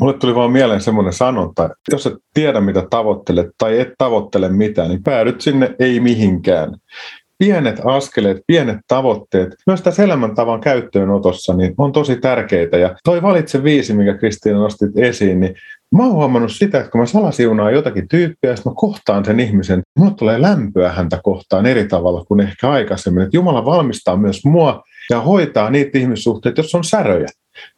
[0.00, 4.48] Mulle tuli vaan mieleen semmoinen sanonta, että jos et tiedä mitä tavoittelet tai et tavoittele
[4.48, 6.76] mitään, niin päädyt sinne ei mihinkään.
[7.38, 12.76] Pienet askeleet, pienet tavoitteet, myös tässä elämäntavan käyttöönotossa, niin on tosi tärkeitä.
[12.76, 15.54] Ja toi valitse viisi, mikä Kristiina nostit esiin, niin
[15.94, 19.82] mä oon huomannut sitä, että kun mä salasiunaan jotakin tyyppiä, ja mä kohtaan sen ihmisen,
[19.98, 23.22] mulle tulee lämpöä häntä kohtaan eri tavalla kuin ehkä aikaisemmin.
[23.22, 27.26] Että Jumala valmistaa myös mua ja hoitaa niitä ihmissuhteita, jos on säröjä.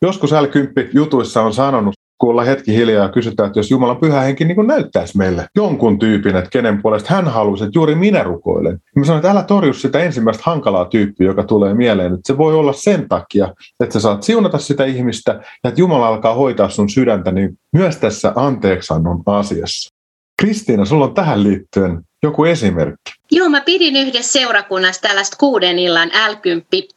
[0.03, 0.45] Joskus l
[0.93, 5.19] jutuissa on sanonut kun hetki hiljaa ja kysytään, että jos Jumalan pyhä henki niin näyttäisi
[5.19, 8.73] meille jonkun tyypin, että kenen puolesta hän haluaisi, että juuri minä rukoilen.
[8.73, 12.15] Ja mä sanoin, että älä torju sitä ensimmäistä hankalaa tyyppiä, joka tulee mieleen.
[12.15, 15.33] Että se voi olla sen takia, että sä saat siunata sitä ihmistä
[15.65, 19.98] ja että Jumala alkaa hoitaa sun sydäntä niin myös tässä anteeksannon asiassa.
[20.41, 23.13] Kristiina, sulla on tähän liittyen joku esimerkki?
[23.31, 26.33] Joo, mä pidin yhdessä seurakunnassa tällaista kuuden illan l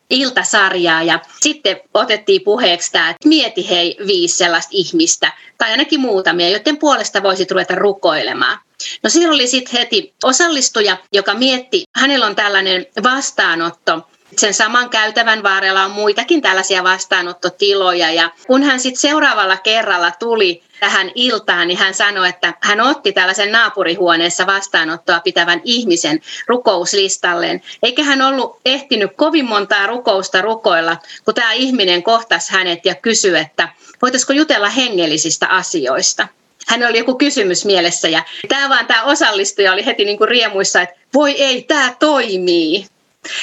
[0.10, 6.50] iltasarjaa ja sitten otettiin puheeksi tämä, että mieti hei viisi sellaista ihmistä tai ainakin muutamia,
[6.50, 8.60] joiden puolesta voisit ruveta rukoilemaan.
[9.04, 15.44] No siellä oli sitten heti osallistuja, joka mietti, hänellä on tällainen vastaanotto, sen saman käytävän
[15.44, 21.78] varrella on muitakin tällaisia vastaanottotiloja ja kun hän sitten seuraavalla kerralla tuli tähän iltaan, niin
[21.78, 27.62] hän sanoi, että hän otti tällaisen naapurihuoneessa vastaanottoa pitävän ihmisen rukouslistalleen.
[27.84, 33.40] Eikä hän ollut ehtinyt kovin montaa rukousta rukoilla, kun tämä ihminen kohtasi hänet ja kysyi,
[33.40, 33.70] että
[34.02, 36.28] voitaisiko jutella hengellisistä asioista.
[36.68, 40.82] Hän oli joku kysymys mielessä ja tämä vaan tämä osallistuja oli heti niin kuin riemuissa,
[40.82, 42.86] että voi ei, tämä toimii.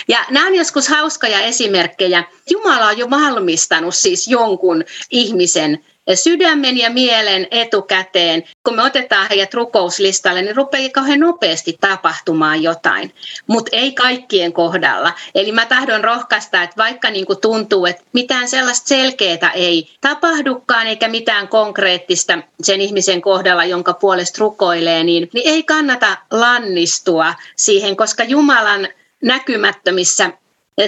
[0.08, 2.24] Ja nämä on joskus hauskoja esimerkkejä.
[2.50, 5.84] Jumala on jo valmistanut siis jonkun ihmisen
[6.16, 8.44] sydämen ja mielen etukäteen.
[8.64, 13.14] Kun me otetaan heidät rukouslistalle, niin rupeaa kauhean nopeasti tapahtumaan jotain,
[13.46, 15.12] mutta ei kaikkien kohdalla.
[15.34, 20.86] Eli mä tahdon rohkaista, että vaikka niin kuin tuntuu, että mitään sellaista selkeää ei tapahdukaan
[20.86, 27.96] eikä mitään konkreettista sen ihmisen kohdalla, jonka puolesta rukoilee, niin, niin ei kannata lannistua siihen,
[27.96, 28.88] koska Jumalan
[29.22, 30.30] näkymättömissä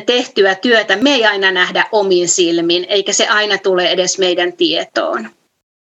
[0.07, 5.31] tehtyä työtä me ei aina nähdä omiin silmiin, eikä se aina tule edes meidän tietoon.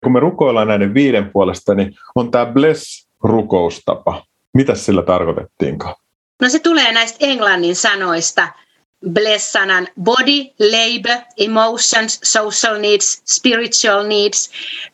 [0.04, 4.24] Kun me rukoillaan näiden viiden puolesta, niin on tämä bless-rukoustapa.
[4.54, 5.94] Mitä sillä tarkoitettiinkaan?
[6.42, 8.48] No se tulee näistä englannin sanoista.
[9.12, 14.50] Bless-sanan body, labor, emotions, social needs, spiritual needs.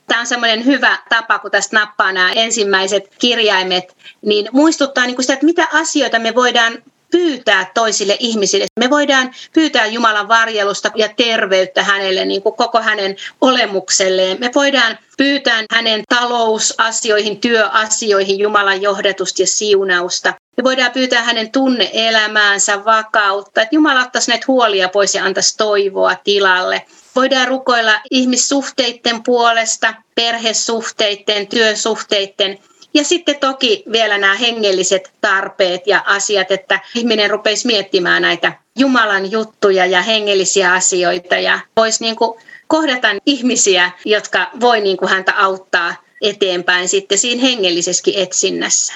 [0.06, 5.24] Tämä on semmoinen hyvä tapa, kun tästä nappaa nämä ensimmäiset kirjaimet, niin muistuttaa niin kuin
[5.24, 6.78] sitä, että mitä asioita me voidaan
[7.10, 8.66] pyytää toisille ihmisille.
[8.80, 14.36] Me voidaan pyytää Jumalan varjelusta ja terveyttä hänelle, niin kuin koko hänen olemukselleen.
[14.40, 20.34] Me voidaan pyytää hänen talousasioihin, työasioihin Jumalan johdatusta ja siunausta.
[20.56, 26.14] Me voidaan pyytää hänen tunneelämäänsä vakautta, että Jumala ottaisi näitä huolia pois ja antaisi toivoa
[26.24, 26.86] tilalle.
[27.16, 32.58] Voidaan rukoilla ihmissuhteiden puolesta, perhesuhteiden, työsuhteiden
[32.94, 39.30] ja sitten toki vielä nämä hengelliset tarpeet ja asiat, että ihminen rupeisi miettimään näitä Jumalan
[39.30, 45.34] juttuja ja hengellisiä asioita ja voisi niin kuin kohdata ihmisiä, jotka voi niin kuin häntä
[45.38, 48.94] auttaa eteenpäin sitten siinä hengellisessäkin etsinnässä.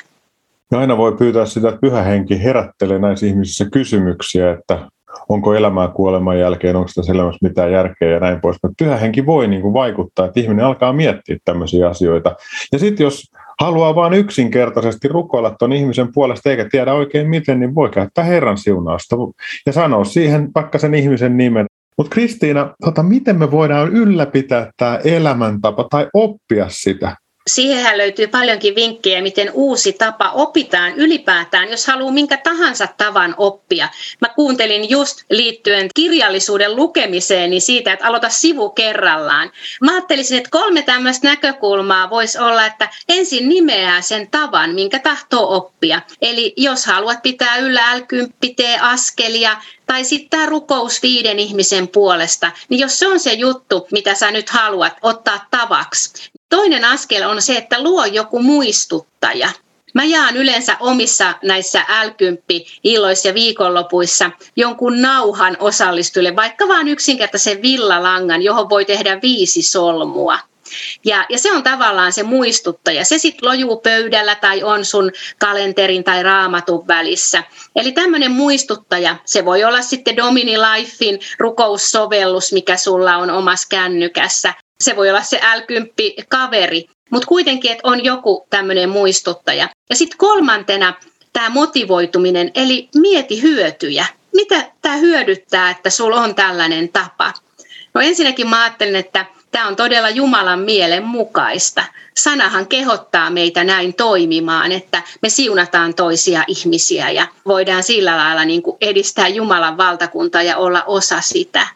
[0.73, 4.89] Ja aina voi pyytää sitä, että pyhä henki herättelee näissä ihmisissä kysymyksiä, että
[5.29, 8.57] onko elämää kuoleman jälkeen, onko tässä elämässä mitään järkeä ja näin pois.
[8.63, 12.37] Mutta pyhä henki voi niin kuin vaikuttaa, että ihminen alkaa miettiä tämmöisiä asioita.
[12.73, 13.31] Ja sitten jos
[13.61, 18.59] haluaa vain yksinkertaisesti rukoilla tuon ihmisen puolesta eikä tiedä oikein miten, niin voi käyttää Herran
[18.59, 19.17] siunausta
[19.67, 21.67] ja sanoa siihen vaikka sen ihmisen nimen.
[21.99, 27.17] Mutta Kristiina, tota, miten me voidaan ylläpitää tämä elämäntapa tai oppia sitä?
[27.51, 33.89] Siihenhän löytyy paljonkin vinkkejä, miten uusi tapa opitaan ylipäätään, jos haluaa minkä tahansa tavan oppia.
[34.21, 39.51] Mä kuuntelin just liittyen kirjallisuuden lukemiseen niin siitä, että aloita sivu kerrallaan.
[39.81, 45.57] Mä ajattelisin, että kolme tämmöistä näkökulmaa voisi olla, että ensin nimeää sen tavan, minkä tahtoo
[45.57, 46.01] oppia.
[46.23, 48.03] Eli jos haluat pitää yllä l
[48.81, 54.15] askelia, tai sitten tämä rukous viiden ihmisen puolesta, niin jos se on se juttu, mitä
[54.15, 59.49] sä nyt haluat ottaa tavaksi, Toinen askel on se, että luo joku muistuttaja.
[59.95, 62.09] Mä jaan yleensä omissa näissä l
[62.85, 70.39] illoissa ja viikonlopuissa jonkun nauhan osallistujille, vaikka vain yksinkertaisen villalangan, johon voi tehdä viisi solmua.
[71.05, 73.05] Ja, ja se on tavallaan se muistuttaja.
[73.05, 77.43] Se sitten lojuu pöydällä tai on sun kalenterin tai raamatun välissä.
[77.77, 84.55] Eli tämmöinen muistuttaja, se voi olla sitten Domini Lifein rukoussovellus, mikä sulla on omassa kännykässä.
[84.81, 89.69] Se voi olla se L10-kaveri, mutta kuitenkin, että on joku tämmöinen muistuttaja.
[89.91, 90.95] Ja sitten kolmantena
[91.33, 94.07] tämä motivoituminen, eli mieti hyötyjä.
[94.35, 97.33] Mitä tämä hyödyttää, että sulla on tällainen tapa?
[97.95, 101.85] No ensinnäkin mä ajattelen, että Tämä on todella Jumalan mielen mukaista.
[102.17, 108.63] Sanahan kehottaa meitä näin toimimaan, että me siunataan toisia ihmisiä ja voidaan sillä lailla niin
[108.63, 111.67] kuin edistää Jumalan valtakuntaa ja olla osa sitä.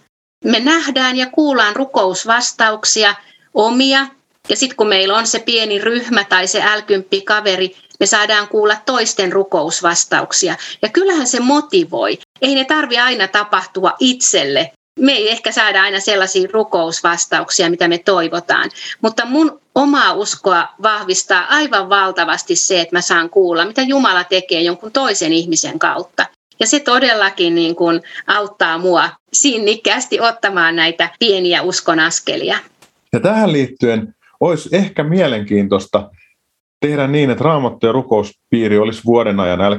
[0.44, 3.14] Me nähdään ja kuullaan rukousvastauksia,
[3.54, 4.06] omia,
[4.48, 8.76] ja sitten kun meillä on se pieni ryhmä tai se älkympi kaveri, me saadaan kuulla
[8.86, 10.56] toisten rukousvastauksia.
[10.82, 12.18] Ja kyllähän se motivoi.
[12.42, 17.98] Ei ne tarvi aina tapahtua itselle, me ei ehkä saada aina sellaisia rukousvastauksia, mitä me
[17.98, 18.70] toivotaan,
[19.02, 24.62] mutta mun omaa uskoa vahvistaa aivan valtavasti se, että mä saan kuulla, mitä Jumala tekee
[24.62, 26.26] jonkun toisen ihmisen kautta.
[26.60, 32.58] Ja se todellakin niin kuin auttaa mua sinnikkäästi ottamaan näitä pieniä uskonaskelia.
[33.12, 36.10] Ja tähän liittyen olisi ehkä mielenkiintoista
[36.80, 39.74] tehdä niin, että raamattu- ja rukouspiiri olisi vuoden ajan l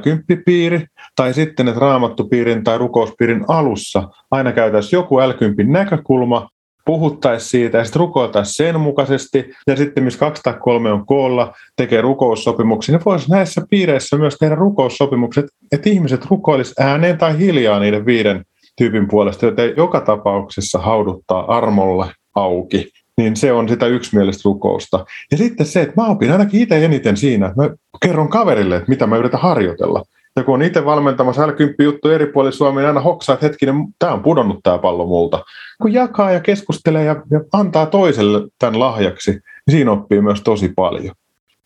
[0.46, 5.34] piiri tai sitten, että raamattupiirin tai rukouspiirin alussa aina käytäisiin joku l
[5.68, 6.50] näkökulma,
[6.86, 9.52] puhuttaisiin siitä ja sitten rukoiltaisiin sen mukaisesti.
[9.68, 14.36] Ja sitten, missä kaksi tai kolme on koolla, tekee rukoussopimuksia, niin voisi näissä piireissä myös
[14.39, 18.46] tehdä rukoussopimukset, että ihmiset rukoilisivat ääneen tai hiljaa niiden viiden
[18.78, 25.06] tyypin puolesta, joten joka tapauksessa hauduttaa armolle auki niin se on sitä yksimielistä rukousta.
[25.32, 27.70] Ja sitten se, että mä opin ainakin itse eniten siinä, että mä
[28.02, 30.04] kerron kaverille, että mitä mä yritän harjoitella.
[30.39, 31.52] Ja kun on itse valmentamassa l
[31.84, 35.43] juttu eri puolilla Suomea, niin aina hoksaa, että hetkinen, tämä on pudonnut tämä pallo multa.
[35.82, 40.73] Kun jakaa ja keskustelee ja, ja antaa toiselle tämän lahjaksi, niin siinä oppii myös tosi
[40.75, 41.15] paljon.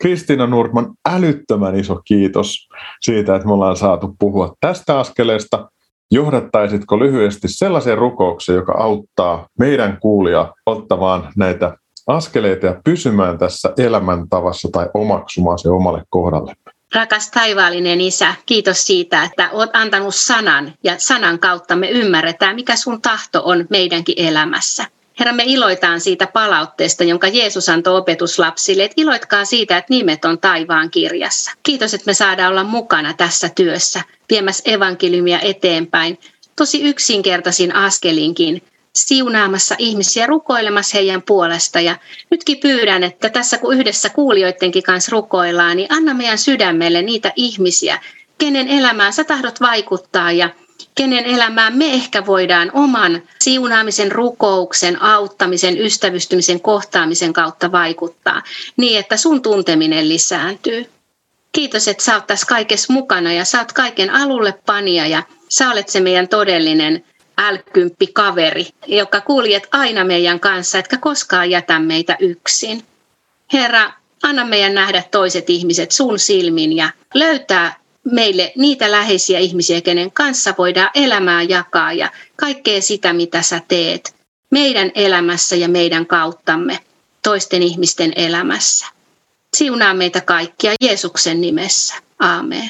[0.02, 2.70] Kristiina Nurman, älyttömän iso kiitos
[3.02, 5.70] siitä, että me ollaan saatu puhua tästä askeleesta
[6.12, 14.70] johdattaisitko lyhyesti sellaisen rukouksen, joka auttaa meidän kuulia ottamaan näitä askeleita ja pysymään tässä elämäntavassa
[14.72, 16.54] tai omaksumaan se omalle kohdalle?
[16.94, 22.76] Rakas taivaallinen Isä, kiitos siitä, että olet antanut sanan ja sanan kautta me ymmärretään, mikä
[22.76, 24.86] sun tahto on meidänkin elämässä.
[25.20, 30.40] Herra, me iloitaan siitä palautteesta, jonka Jeesus antoi opetuslapsille, että iloitkaa siitä, että nimet on
[30.40, 31.52] taivaan kirjassa.
[31.64, 36.20] Kiitos, että me saadaan olla mukana tässä työssä, viemässä evankeliumia eteenpäin,
[36.56, 38.62] tosi yksinkertaisin askelinkin,
[38.96, 41.80] siunaamassa ihmisiä, rukoilemassa heidän puolesta.
[41.80, 41.98] Ja
[42.32, 48.00] nytkin pyydän, että tässä kun yhdessä kuulijoidenkin kanssa rukoillaan, niin anna meidän sydämelle niitä ihmisiä,
[48.38, 50.50] kenen elämään sä tahdot vaikuttaa ja
[50.96, 58.42] kenen elämään me ehkä voidaan oman siunaamisen, rukouksen, auttamisen, ystävystymisen, kohtaamisen kautta vaikuttaa
[58.78, 60.90] niin, että sun tunteminen lisääntyy.
[61.52, 65.72] Kiitos, että sä oot tässä kaikessa mukana ja sä oot kaiken alulle panija ja sä
[65.72, 67.04] olet se meidän todellinen
[67.38, 72.84] älkympi kaveri, joka kuljet aina meidän kanssa, etkä koskaan jätä meitä yksin.
[73.54, 73.94] Herra,
[74.24, 77.76] anna meidän nähdä toiset ihmiset sun silmin ja löytää
[78.12, 84.16] meille niitä läheisiä ihmisiä, kenen kanssa voidaan elämää jakaa ja kaikkea sitä, mitä sä teet
[84.50, 86.80] meidän elämässä ja meidän kauttamme
[87.24, 88.86] toisten ihmisten elämässä.
[89.58, 91.96] Siunaa meitä kaikkia Jeesuksen nimessä.
[92.20, 92.70] Aamen.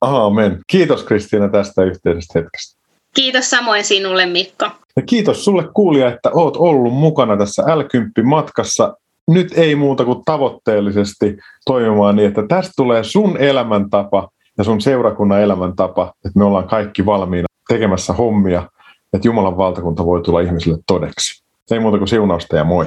[0.00, 0.58] Aamen.
[0.66, 2.81] Kiitos Kristiina tästä yhteisestä hetkestä.
[3.14, 4.66] Kiitos samoin sinulle Mikko.
[4.96, 8.94] Ja kiitos sulle kuulija, että oot ollut mukana tässä L10-matkassa.
[9.28, 15.40] Nyt ei muuta kuin tavoitteellisesti toimimaan niin, että tästä tulee sun elämäntapa ja sun seurakunnan
[15.40, 18.68] elämäntapa, että me ollaan kaikki valmiina tekemässä hommia,
[19.12, 21.42] että Jumalan valtakunta voi tulla ihmisille todeksi.
[21.70, 22.86] Ei muuta kuin siunausta ja moi.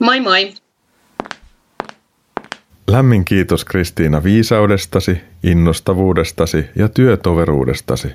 [0.00, 0.54] Moi moi.
[2.86, 8.08] Lämmin kiitos Kristiina viisaudestasi, innostavuudestasi ja työtoveruudestasi.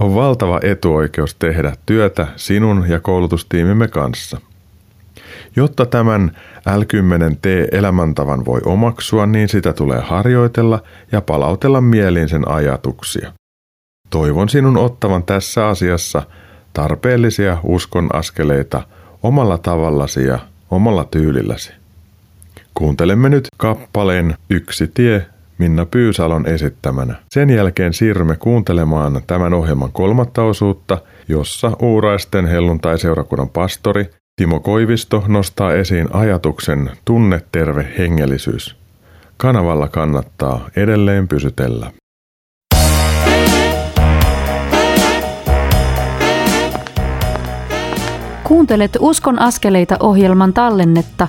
[0.00, 4.40] On valtava etuoikeus tehdä työtä sinun ja koulutustiimimme kanssa.
[5.56, 6.36] Jotta tämän
[6.68, 10.82] L10T-elämäntavan voi omaksua, niin sitä tulee harjoitella
[11.12, 13.32] ja palautella mieliin sen ajatuksia.
[14.10, 16.22] Toivon sinun ottavan tässä asiassa
[16.72, 18.82] tarpeellisia uskon askeleita
[19.22, 20.38] omalla tavallasi ja
[20.70, 21.72] omalla tyylilläsi.
[22.74, 25.26] Kuuntelemme nyt kappaleen Yksi tie
[25.60, 27.14] Minna Pyysalon esittämänä.
[27.30, 30.98] Sen jälkeen siirrymme kuuntelemaan tämän ohjelman kolmatta osuutta,
[31.28, 38.76] jossa Uuraisten helluntai-seurakunnan pastori Timo Koivisto nostaa esiin ajatuksen tunneterve hengellisyys.
[39.36, 41.90] Kanavalla kannattaa edelleen pysytellä.
[48.44, 51.28] Kuuntelet Uskon askeleita ohjelman tallennetta,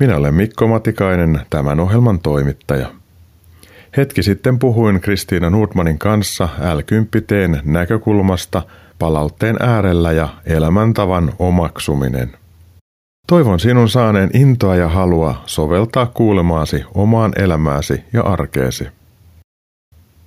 [0.00, 2.90] Minä olen Mikko Matikainen, tämän ohjelman toimittaja.
[3.96, 6.80] Hetki sitten puhuin Kristiina Nordmanin kanssa l
[7.64, 8.62] näkökulmasta
[8.98, 12.32] palautteen äärellä ja elämäntavan omaksuminen.
[13.26, 18.88] Toivon sinun saaneen intoa ja halua soveltaa kuulemaasi omaan elämääsi ja arkeesi.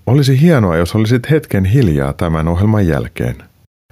[0.07, 3.36] Olisi hienoa, jos olisit hetken hiljaa tämän ohjelman jälkeen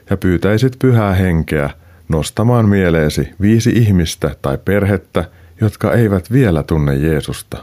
[0.10, 1.70] ja pyytäisit pyhää henkeä
[2.10, 5.26] nostamaan mieleesi viisi ihmistä tai perhettä,
[5.62, 7.58] jotka eivät vielä tunne Jeesusta.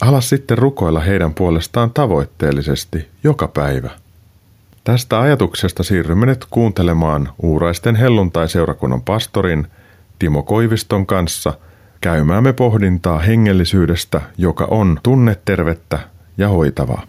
[0.00, 3.90] Ala sitten rukoilla heidän puolestaan tavoitteellisesti joka päivä.
[4.84, 9.66] Tästä ajatuksesta siirrymme nyt kuuntelemaan Uuraisten helluntai-seurakunnan pastorin
[10.18, 11.54] Timo Koiviston kanssa
[12.00, 15.98] käymäämme pohdintaa hengellisyydestä, joka on tunnetervettä
[16.38, 17.02] ja hoitavaa.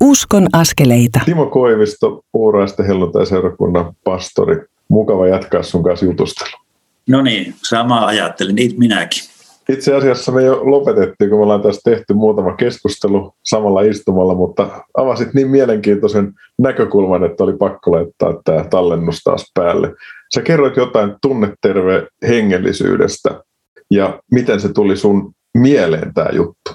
[0.00, 1.20] Uskon askeleita.
[1.24, 4.56] Timo Koivisto, Uuraisten helluntai-seurakunnan pastori.
[4.88, 6.67] Mukava jatkaa sun kanssa jutustelu.
[7.08, 9.22] No niin, samaa ajattelin, niitä minäkin.
[9.68, 14.84] Itse asiassa me jo lopetettiin, kun me ollaan tässä tehty muutama keskustelu samalla istumalla, mutta
[14.96, 19.94] avasit niin mielenkiintoisen näkökulman, että oli pakko laittaa tämä tallennus taas päälle.
[20.34, 23.42] Sä kerroit jotain tunneterve hengellisyydestä
[23.90, 26.74] ja miten se tuli sun mieleen tämä juttu?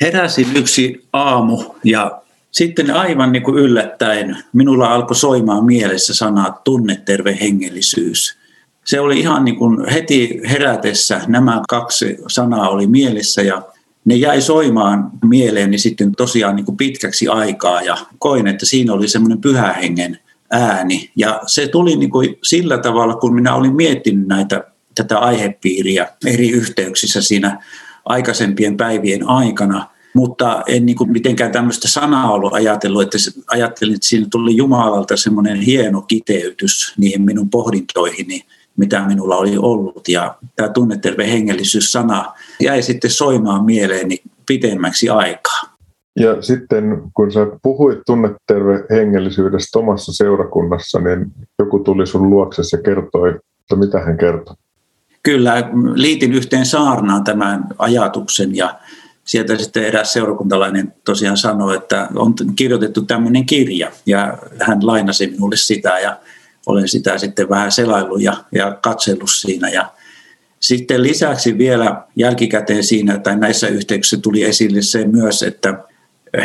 [0.00, 7.38] Heräsin yksi aamu ja sitten aivan niin kuin yllättäen minulla alkoi soimaan mielessä sana tunneterve
[7.40, 8.41] hengellisyys.
[8.84, 13.62] Se oli ihan niin kuin heti herätessä nämä kaksi sanaa oli mielessä ja
[14.04, 19.08] ne jäi soimaan mieleeni sitten tosiaan niin kuin pitkäksi aikaa ja koin, että siinä oli
[19.08, 20.18] semmoinen pyhähengen
[20.50, 21.10] ääni.
[21.16, 24.64] Ja se tuli niin kuin sillä tavalla, kun minä olin miettinyt näitä,
[24.94, 27.62] tätä aihepiiriä eri yhteyksissä siinä
[28.04, 34.06] aikaisempien päivien aikana, mutta en niin kuin mitenkään tämmöistä sanaa ollut ajatellut, että ajattelin, että
[34.06, 38.44] siinä tuli Jumalalta semmoinen hieno kiteytys niihin minun pohdintoihini,
[38.76, 40.08] mitä minulla oli ollut.
[40.08, 45.72] Ja tämä tunneterve hengellisyys-sana jäi sitten soimaan mieleeni pitemmäksi aikaa.
[46.16, 52.82] Ja sitten kun sä puhuit tunneterve hengellisyydestä omassa seurakunnassa, niin joku tuli sun luokse ja
[52.82, 54.54] kertoi, että mitä hän kertoi.
[55.22, 58.78] Kyllä, liitin yhteen saarnaan tämän ajatuksen ja
[59.24, 65.56] sieltä sitten eräs seurakuntalainen tosiaan sanoi, että on kirjoitettu tämmöinen kirja ja hän lainasi minulle
[65.56, 66.16] sitä ja
[66.66, 69.92] olen sitä sitten vähän selaillut ja, ja katsellut siinä ja
[70.60, 75.78] sitten lisäksi vielä jälkikäteen siinä tai näissä yhteyksissä tuli esille se myös, että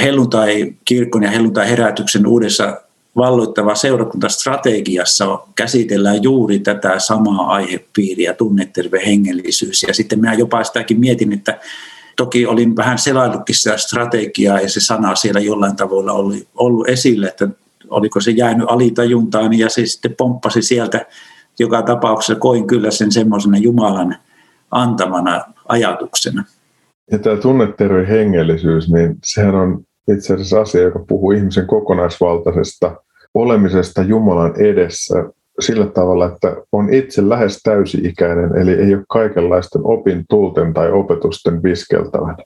[0.01, 2.81] helluntai-kirkon ja helluntai-herätyksen uudessa
[3.15, 9.83] valloittava seurakuntastrategiassa käsitellään juuri tätä samaa aihepiiriä, tunneterve hengellisyys.
[9.83, 11.59] Ja sitten minä jopa sitäkin mietin, että
[12.15, 17.27] toki olin vähän selaillutkin sitä strategiaa ja se sana siellä jollain tavalla oli ollut esille,
[17.27, 17.47] että
[17.89, 21.05] oliko se jäänyt alitajuntaan ja se sitten pomppasi sieltä.
[21.59, 24.15] Joka tapauksessa koin kyllä sen semmoisena Jumalan
[24.71, 26.43] antamana ajatuksena.
[27.11, 32.95] Ja tämä tunneterve hengellisyys, niin sehän on itse asiassa asia, joka puhuu ihmisen kokonaisvaltaisesta
[33.33, 35.15] olemisesta Jumalan edessä
[35.59, 41.63] sillä tavalla, että on itse lähes täysi-ikäinen, eli ei ole kaikenlaisten opin tulten tai opetusten
[41.63, 42.37] viskeltävän.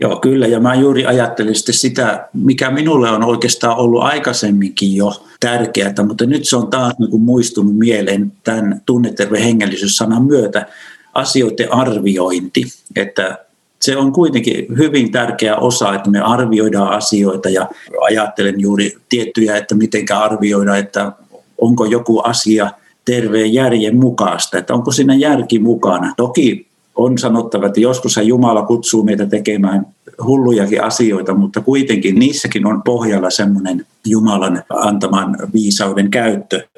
[0.00, 0.46] Joo, kyllä.
[0.46, 6.26] Ja mä juuri ajattelin sitten sitä, mikä minulle on oikeastaan ollut aikaisemminkin jo tärkeää, mutta
[6.26, 10.66] nyt se on taas niin kuin muistunut mieleen tämän tunneterve hengellisyys-sanan myötä
[11.14, 12.64] asioiden arviointi.
[12.96, 13.38] Että
[13.80, 17.68] se on kuitenkin hyvin tärkeä osa, että me arvioidaan asioita ja
[18.00, 21.12] ajattelen juuri tiettyjä, että miten arvioida, että
[21.58, 22.70] onko joku asia
[23.04, 26.14] terveen järjen mukaista, että onko siinä järki mukana.
[26.16, 29.86] Toki on sanottava, että joskus Jumala kutsuu meitä tekemään
[30.24, 36.68] hullujakin asioita, mutta kuitenkin niissäkin on pohjalla semmoinen Jumalan antaman viisauden käyttö.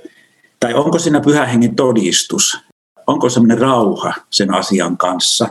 [0.61, 2.59] Tai onko siinä pyhähengen todistus?
[3.07, 5.49] Onko semmoinen rauha sen asian kanssa?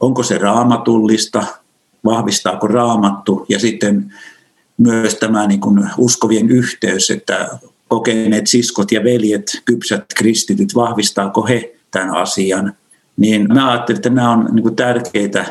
[0.00, 1.44] Onko se raamatullista?
[2.04, 3.46] Vahvistaako raamattu?
[3.48, 4.14] Ja sitten
[4.78, 7.58] myös tämä niin kuin uskovien yhteys, että
[7.88, 12.74] kokeneet siskot ja veljet, kypsät kristityt, vahvistaako he tämän asian?
[13.22, 15.44] Niin mä ajattelin, että nämä on niin kuin tärkeitä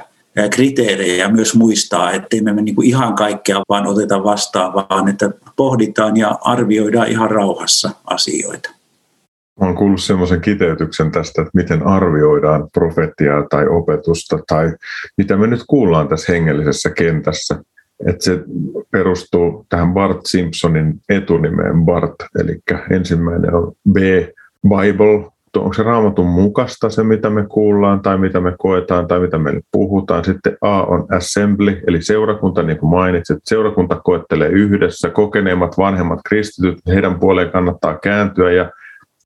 [0.52, 6.18] kriteerejä myös muistaa, ettei me niin kuin ihan kaikkea vaan oteta vastaan, vaan että pohditaan
[6.18, 8.70] ja arvioidaan ihan rauhassa asioita.
[9.60, 14.74] Olen kuullut semmoisen kiteytyksen tästä, että miten arvioidaan profetiaa tai opetusta tai
[15.18, 17.64] mitä me nyt kuullaan tässä hengellisessä kentässä.
[18.08, 18.40] Että se
[18.92, 22.60] perustuu tähän Bart Simpsonin etunimeen Bart, eli
[22.90, 23.98] ensimmäinen on B,
[24.68, 29.38] Bible, onko se raamatun mukasta se, mitä me kuullaan tai mitä me koetaan tai mitä
[29.38, 30.26] meille puhutaan.
[30.26, 33.38] Sitten A on assembly, eli seurakunta, niin kuin mainitsit.
[33.44, 38.72] Seurakunta koettelee yhdessä, kokeneemmat vanhemmat kristityt, heidän puoleen kannattaa kääntyä ja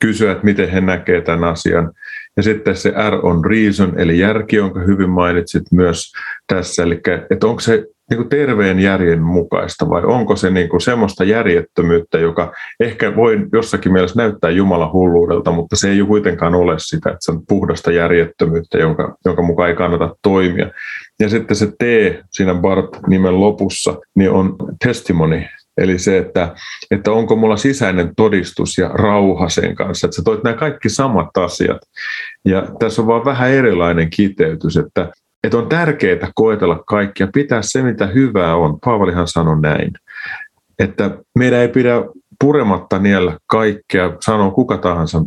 [0.01, 1.91] kysyä, että miten he näkevät tämän asian.
[2.37, 6.11] Ja sitten se R on reason, eli järki, jonka hyvin mainitsit myös
[6.47, 6.83] tässä.
[6.83, 11.23] Eli että onko se niin kuin terveen järjen mukaista vai onko se niin kuin semmoista
[11.23, 17.09] järjettömyyttä, joka ehkä voi jossakin mielessä näyttää Jumalan hulluudelta, mutta se ei kuitenkaan ole sitä,
[17.09, 20.71] että se on puhdasta järjettömyyttä, jonka, jonka mukaan ei kannata toimia.
[21.19, 21.81] Ja sitten se T
[22.31, 25.43] siinä Bart-nimen lopussa niin on testimony,
[25.77, 26.55] Eli se, että,
[26.91, 31.37] että onko mulla sisäinen todistus ja rauha sen kanssa, että sä toit nämä kaikki samat
[31.37, 31.77] asiat.
[32.45, 35.11] Ja tässä on vaan vähän erilainen kiteytys, että,
[35.45, 38.79] että on tärkeää koetella kaikkia, pitää se, mitä hyvää on.
[38.79, 39.91] Paavalihan sanoi näin,
[40.79, 41.95] että meidän ei pidä
[42.39, 45.21] purematta niellä kaikkea, sanoo kuka tahansa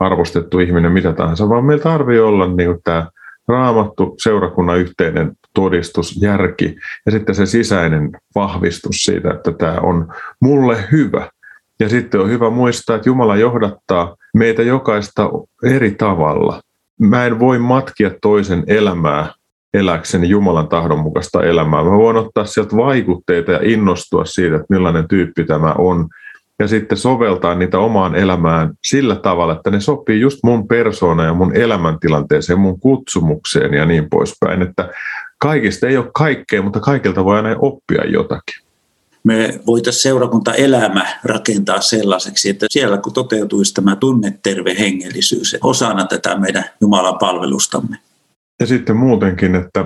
[0.00, 3.06] arvostettu ihminen, mitä tahansa, vaan meillä tarvii olla niin tämä
[3.48, 10.76] raamattu, seurakunnan yhteinen todistus, järki ja sitten se sisäinen vahvistus siitä, että tämä on mulle
[10.92, 11.28] hyvä.
[11.80, 15.30] Ja sitten on hyvä muistaa, että Jumala johdattaa meitä jokaista
[15.64, 16.60] eri tavalla.
[17.00, 19.32] Mä en voi matkia toisen elämää
[19.74, 21.84] eläkseni Jumalan tahdon mukaista elämää.
[21.84, 26.08] Mä voin ottaa sieltä vaikutteita ja innostua siitä, että millainen tyyppi tämä on
[26.58, 31.34] ja sitten soveltaa niitä omaan elämään sillä tavalla, että ne sopii just mun persoona ja
[31.34, 34.62] mun elämäntilanteeseen, mun kutsumukseen ja niin poispäin.
[34.62, 34.88] Että
[35.38, 38.64] kaikista ei ole kaikkea, mutta kaikilta voi aina oppia jotakin.
[39.24, 46.64] Me voitaisiin seurakunta-elämä rakentaa sellaiseksi, että siellä kun toteutuisi tämä tunneterve hengellisyys osana tätä meidän
[46.80, 47.96] Jumalan palvelustamme.
[48.60, 49.84] Ja sitten muutenkin, että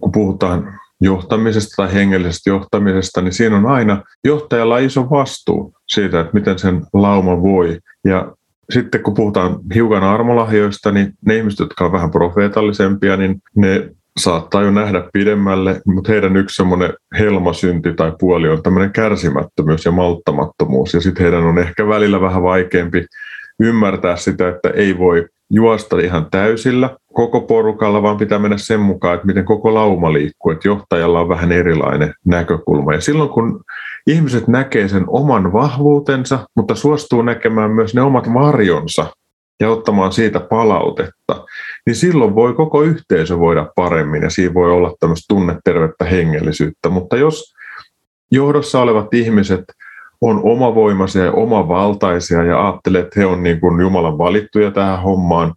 [0.00, 6.34] kun puhutaan johtamisesta tai hengellisestä johtamisesta, niin siinä on aina johtajalla iso vastuu siitä, että
[6.34, 7.78] miten sen lauma voi.
[8.04, 8.32] Ja
[8.70, 14.62] sitten kun puhutaan hiukan armolahjoista, niin ne ihmiset, jotka on vähän profeetallisempia, niin ne saattaa
[14.62, 20.94] jo nähdä pidemmälle, mutta heidän yksi semmoinen helmasynti tai puoli on tämmöinen kärsimättömyys ja malttamattomuus.
[20.94, 23.06] Ja sitten heidän on ehkä välillä vähän vaikeampi
[23.60, 29.14] ymmärtää sitä, että ei voi juosta ihan täysillä koko porukalla, vaan pitää mennä sen mukaan,
[29.14, 32.94] että miten koko lauma liikkuu, että johtajalla on vähän erilainen näkökulma.
[32.94, 33.64] Ja silloin kun
[34.06, 39.06] ihmiset näkee sen oman vahvuutensa, mutta suostuu näkemään myös ne omat varjonsa
[39.60, 41.44] ja ottamaan siitä palautetta,
[41.86, 46.88] niin silloin voi koko yhteisö voida paremmin ja siinä voi olla tämmöistä tunnetervettä hengellisyyttä.
[46.88, 47.54] Mutta jos
[48.30, 49.64] johdossa olevat ihmiset
[50.20, 55.54] on omavoimaisia ja omavaltaisia ja ajattelee, että he on niin kuin Jumalan valittuja tähän hommaan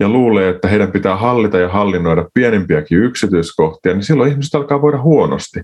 [0.00, 5.02] ja luulee, että heidän pitää hallita ja hallinnoida pienempiäkin yksityiskohtia, niin silloin ihmiset alkaa voida
[5.02, 5.60] huonosti.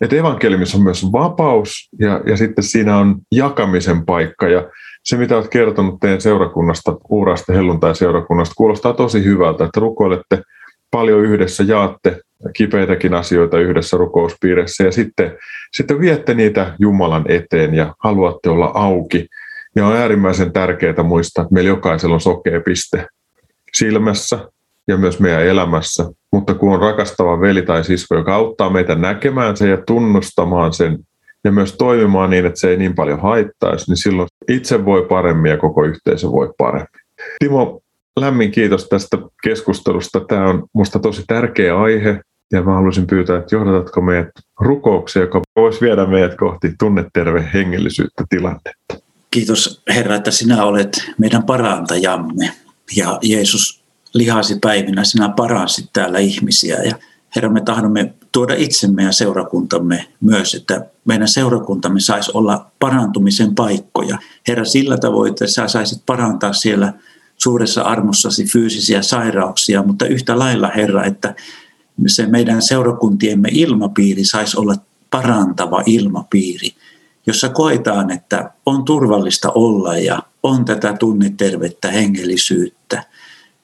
[0.00, 4.68] Että evankeliumissa on myös vapaus ja, ja sitten siinä on jakamisen paikka ja
[5.04, 10.42] se, mitä olet kertonut teidän seurakunnasta, uurasta helluntai-seurakunnasta, kuulostaa tosi hyvältä, että rukoilette
[10.90, 12.20] paljon yhdessä, jaatte
[12.56, 15.38] kipeitäkin asioita yhdessä rukouspiirissä ja sitten,
[15.76, 19.26] sitten viette niitä Jumalan eteen ja haluatte olla auki.
[19.76, 23.06] Ja on äärimmäisen tärkeää muistaa, että meillä jokaisella on sokea piste
[23.78, 24.38] silmässä
[24.88, 26.04] ja myös meidän elämässä.
[26.32, 30.98] Mutta kun on rakastava veli tai sisko, joka auttaa meitä näkemään sen ja tunnustamaan sen
[31.44, 35.50] ja myös toimimaan niin, että se ei niin paljon haittaisi, niin silloin itse voi paremmin
[35.50, 37.00] ja koko yhteisö voi paremmin.
[37.38, 37.80] Timo,
[38.20, 40.20] lämmin kiitos tästä keskustelusta.
[40.20, 42.20] Tämä on minusta tosi tärkeä aihe
[42.52, 48.24] ja mä haluaisin pyytää, että johdatatko meidät rukoukseen, joka voisi viedä meidät kohti tunneterve hengellisyyttä
[48.28, 49.08] tilannetta.
[49.30, 52.52] Kiitos Herra, että sinä olet meidän parantajamme
[52.96, 53.80] ja Jeesus
[54.14, 56.94] lihasi päivinä sinä paransit täällä ihmisiä ja
[57.36, 64.18] Herra, me tahdomme tuoda itsemme ja seurakuntamme myös, että meidän seurakuntamme saisi olla parantumisen paikkoja.
[64.48, 66.92] Herra, sillä tavoin, että sä saisit parantaa siellä
[67.36, 71.34] suuressa armossasi fyysisiä sairauksia, mutta yhtä lailla, Herra, että
[72.06, 74.74] se meidän seurakuntiemme ilmapiiri saisi olla
[75.10, 76.70] parantava ilmapiiri,
[77.26, 82.75] jossa koetaan, että on turvallista olla ja on tätä tunnetervettä hengellisyyttä.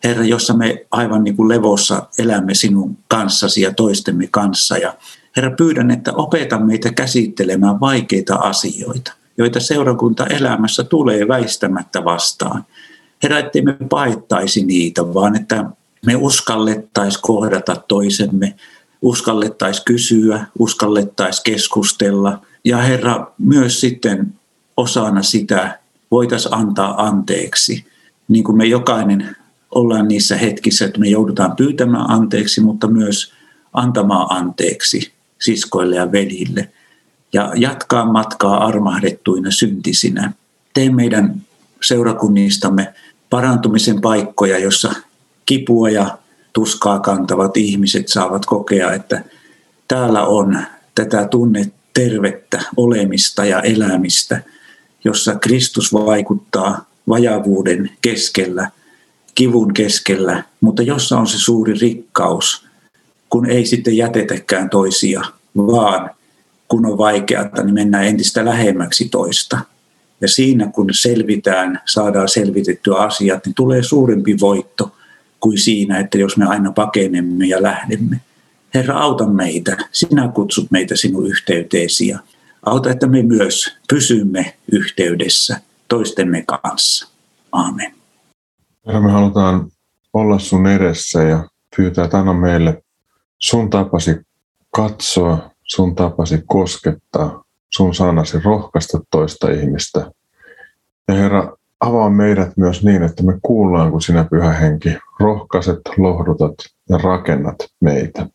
[0.05, 4.79] Herra, jossa me aivan niin kuin levossa elämme sinun kanssasi ja toistemme kanssa.
[4.79, 4.95] Ja
[5.37, 12.65] Herra, pyydän, että opeta meitä käsittelemään vaikeita asioita, joita seurakunta elämässä tulee väistämättä vastaan.
[13.23, 15.65] Herra, ettei me paittaisi niitä, vaan että
[16.07, 18.55] me uskallettaisiin kohdata toisemme,
[19.03, 22.39] uskallettaisiin kysyä, uskallettaisiin keskustella.
[22.65, 24.35] Ja Herra, myös sitten
[24.77, 25.79] osana sitä
[26.11, 27.87] voitaisiin antaa anteeksi.
[28.29, 29.37] Niin kuin me jokainen
[29.75, 33.33] ollaan niissä hetkissä, että me joudutaan pyytämään anteeksi, mutta myös
[33.73, 36.69] antamaan anteeksi siskoille ja velille.
[37.33, 40.33] Ja jatkaa matkaa armahdettuina syntisinä.
[40.75, 41.43] Tee meidän
[41.83, 42.95] seurakunnistamme
[43.31, 44.93] parantumisen paikkoja, jossa
[45.47, 46.19] kipua ja
[46.53, 49.25] tuskaa kantavat ihmiset saavat kokea, että
[49.89, 50.59] täällä on
[50.95, 54.43] tätä tunne tervettä olemista ja elämistä,
[55.05, 58.71] jossa Kristus vaikuttaa vajavuuden keskellä,
[59.35, 62.67] kivun keskellä, mutta jossa on se suuri rikkaus,
[63.29, 65.23] kun ei sitten jätetäkään toisia,
[65.57, 66.11] vaan
[66.69, 69.59] kun on vaikeata, niin mennään entistä lähemmäksi toista.
[70.21, 74.95] Ja siinä kun selvitään, saadaan selvitettyä asiat, niin tulee suurempi voitto
[75.41, 78.21] kuin siinä, että jos me aina pakenemme ja lähdemme.
[78.75, 79.77] Herra, auta meitä.
[79.93, 82.19] Sinä kutsut meitä sinun yhteyteesi ja
[82.67, 87.09] auta, että me myös pysymme yhteydessä toistemme kanssa.
[87.53, 88.02] Aamen.
[88.87, 89.71] Herra, me halutaan
[90.13, 92.83] olla sun edessä ja pyytää, että anna meille
[93.39, 94.21] sun tapasi
[94.71, 100.11] katsoa, sun tapasi koskettaa, sun sanasi rohkaista toista ihmistä.
[101.09, 106.55] Ja Herra, avaa meidät myös niin, että me kuullaan, kun sinä pyhä henki rohkaiset, lohdutat
[106.89, 108.27] ja rakennat meitä.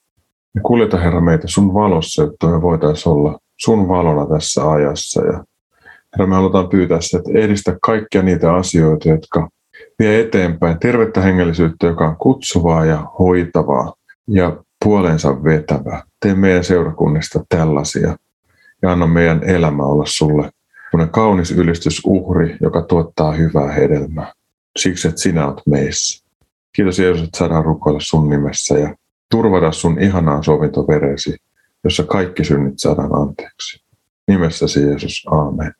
[0.56, 5.26] Ja kuljeta Herra meitä sun valossa, että me voitaisiin olla sun valona tässä ajassa.
[5.26, 5.44] Ja
[6.14, 9.50] Herra, me halutaan pyytää sitä, että edistä kaikkia niitä asioita, jotka
[10.00, 13.94] vie eteenpäin tervettä hengellisyyttä, joka on kutsuvaa ja hoitavaa
[14.28, 16.04] ja puolensa vetävää.
[16.20, 18.18] Tee meidän seurakunnista tällaisia
[18.82, 20.52] ja anna meidän elämä olla sulle
[21.12, 24.34] kaunis ylistysuhri, joka tuottaa hyvää hedelmää.
[24.80, 26.26] Siksi, että sinä olet meissä.
[26.76, 28.96] Kiitos Jeesus, että saadaan rukoilla sun nimessä ja
[29.32, 31.38] turvata sun ihanaan sovintoveresi,
[31.84, 33.84] jossa kaikki synnit saadaan anteeksi.
[34.28, 35.74] Nimessäsi Jeesus, aamen.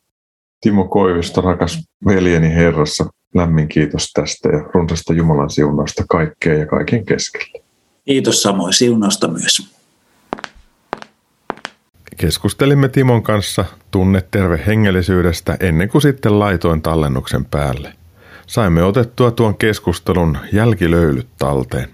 [0.62, 3.06] Timo Koivisto, rakas veljeni Herrassa,
[3.36, 7.64] lämmin kiitos tästä ja runsasta Jumalan siunausta kaikkea ja kaiken keskellä.
[8.06, 9.78] Kiitos samoin siunausta myös.
[12.18, 17.94] Keskustelimme Timon kanssa tunne terve hengellisyydestä ennen kuin sitten laitoin tallennuksen päälle.
[18.48, 21.90] Saimme otettua tuon keskustelun jälkilöylyt talteen.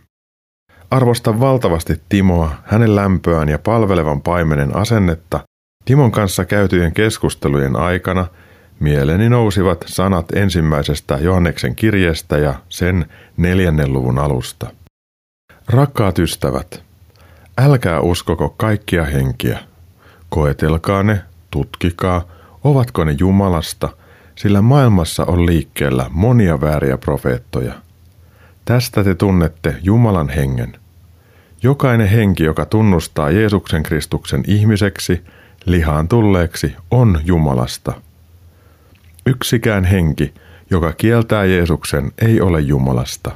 [0.92, 5.40] Arvostan valtavasti Timoa, hänen lämpöään ja palvelevan paimenen asennetta.
[5.86, 8.28] Timon kanssa käytyjen keskustelujen aikana
[8.80, 13.06] mieleeni nousivat sanat ensimmäisestä Johanneksen kirjeestä ja sen
[13.38, 14.68] neljännen luvun alusta.
[15.68, 16.84] Rakkaat ystävät,
[17.58, 19.60] älkää uskoko kaikkia henkiä–
[20.34, 21.22] Koetelkaa ne,
[21.52, 22.24] tutkikaa,
[22.64, 23.90] ovatko ne Jumalasta,
[24.36, 27.74] sillä maailmassa on liikkeellä monia vääriä profeettoja.
[28.66, 30.76] Tästä te tunnette Jumalan hengen.
[31.64, 35.22] Jokainen henki, joka tunnustaa Jeesuksen Kristuksen ihmiseksi,
[35.66, 37.94] lihaan tulleeksi, on Jumalasta.
[39.26, 40.34] Yksikään henki,
[40.70, 43.32] joka kieltää Jeesuksen, ei ole Jumalasta.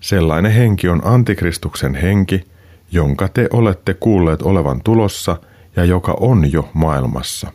[0.00, 2.44] Sellainen henki on antikristuksen henki,
[2.92, 5.36] jonka te olette kuulleet olevan tulossa–
[5.76, 7.52] ja joka on jo maailmassa.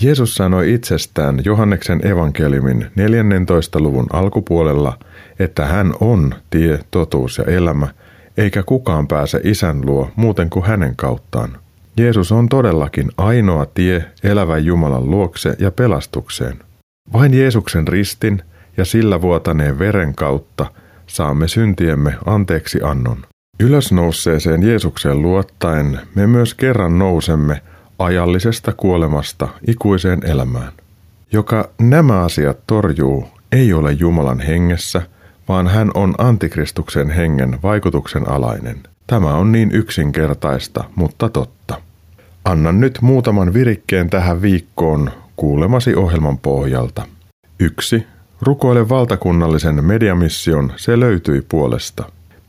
[0.00, 3.80] Jeesus sanoi itsestään Johanneksen evankeliumin 14.
[3.80, 4.98] luvun alkupuolella,
[5.38, 7.88] että hän on tie, totuus ja elämä,
[8.36, 11.56] eikä kukaan pääse isän luo muuten kuin hänen kauttaan.
[11.96, 16.58] Jeesus on todellakin ainoa tie elävän Jumalan luokse ja pelastukseen.
[17.12, 18.42] Vain Jeesuksen ristin
[18.76, 20.66] ja sillä vuotaneen veren kautta
[21.06, 23.26] saamme syntiemme anteeksi annon.
[23.60, 27.62] Ylösnousseeseen Jeesukseen luottaen me myös kerran nousemme
[27.98, 30.72] ajallisesta kuolemasta ikuiseen elämään.
[31.32, 35.02] Joka nämä asiat torjuu, ei ole Jumalan hengessä,
[35.48, 38.80] vaan hän on antikristuksen hengen vaikutuksen alainen.
[39.06, 41.80] Tämä on niin yksinkertaista, mutta totta.
[42.44, 47.06] Annan nyt muutaman virikkeen tähän viikkoon kuulemasi ohjelman pohjalta.
[47.58, 48.06] 1.
[48.40, 52.04] Rukoile valtakunnallisen mediamission, se löytyi puolesta.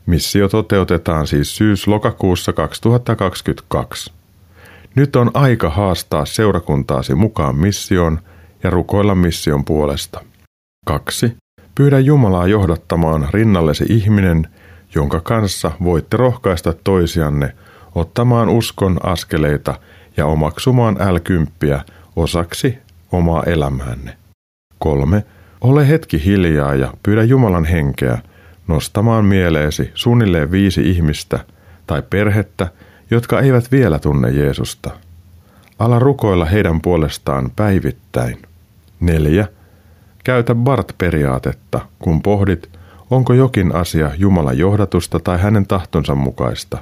[0.06, 4.12] Missio toteutetaan siis syys-lokakuussa 2022.
[4.94, 8.18] Nyt on aika haastaa seurakuntaasi mukaan missioon
[8.62, 10.20] ja rukoilla mission puolesta.
[10.86, 11.36] 2.
[11.74, 14.48] Pyydä Jumalaa johdattamaan rinnallesi ihminen,
[14.94, 17.54] jonka kanssa voitte rohkaista toisianne
[17.94, 19.74] ottamaan uskon askeleita
[20.16, 21.84] ja omaksumaan älkymppiä
[22.16, 22.78] osaksi
[23.12, 24.16] omaa elämäänne.
[24.78, 25.24] 3.
[25.60, 28.18] Ole hetki hiljaa ja pyydä Jumalan henkeä–
[28.68, 31.38] nostamaan mieleesi suunnilleen viisi ihmistä
[31.86, 32.68] tai perhettä,
[33.10, 34.90] jotka eivät vielä tunne Jeesusta.
[35.78, 38.42] Ala rukoilla heidän puolestaan päivittäin.
[39.00, 39.48] 4.
[40.24, 42.68] Käytä BART-periaatetta, kun pohdit,
[43.10, 46.78] Onko jokin asia Jumalan johdatusta tai hänen tahtonsa mukaista?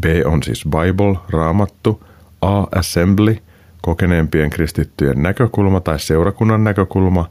[0.00, 2.04] B on siis Bible, raamattu,
[2.40, 3.36] A assembly,
[3.82, 7.30] kokeneempien kristittyjen näkökulma tai seurakunnan näkökulma,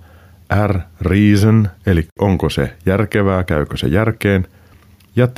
[0.68, 4.48] R reason, eli onko se järkevää, käykö se järkeen,
[5.16, 5.38] ja T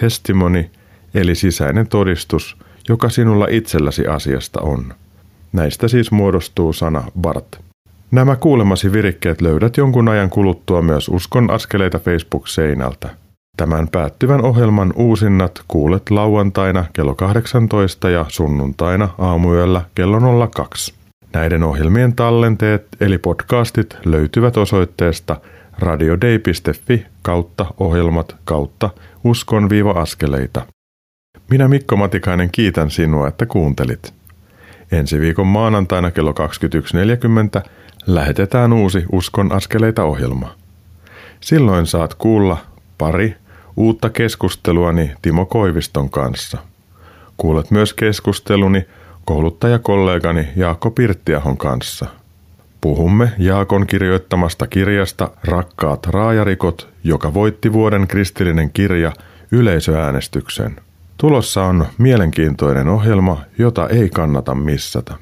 [0.00, 0.70] testimony,
[1.14, 2.56] eli sisäinen todistus,
[2.88, 4.94] joka sinulla itselläsi asiasta on.
[5.52, 7.60] Näistä siis muodostuu sana Bart.
[8.10, 13.08] Nämä kuulemasi virikkeet löydät jonkun ajan kuluttua myös Uskon askeleita Facebook-seinältä.
[13.58, 20.94] Tämän päättyvän ohjelman uusinnat kuulet lauantaina kello 18 ja sunnuntaina aamuyöllä kello 02.
[21.32, 25.36] Näiden ohjelmien tallenteet eli podcastit löytyvät osoitteesta
[25.78, 28.90] radiodei.fi kautta ohjelmat kautta
[29.24, 30.66] uskon-askeleita.
[31.50, 34.14] Minä Mikko Matikainen kiitän sinua, että kuuntelit.
[34.92, 36.34] Ensi viikon maanantaina kello
[37.58, 37.68] 21.40
[38.06, 40.54] lähetetään uusi Uskon askeleita ohjelma.
[41.40, 42.56] Silloin saat kuulla
[42.98, 43.36] pari
[43.78, 46.58] uutta keskusteluani Timo Koiviston kanssa.
[47.36, 48.86] Kuulet myös keskusteluni
[49.24, 52.06] kouluttajakollegani Jaakko Pirttiahon kanssa.
[52.80, 59.12] Puhumme Jaakon kirjoittamasta kirjasta Rakkaat raajarikot, joka voitti vuoden kristillinen kirja
[59.50, 60.76] yleisöäänestyksen.
[61.16, 65.14] Tulossa on mielenkiintoinen ohjelma, jota ei kannata missata.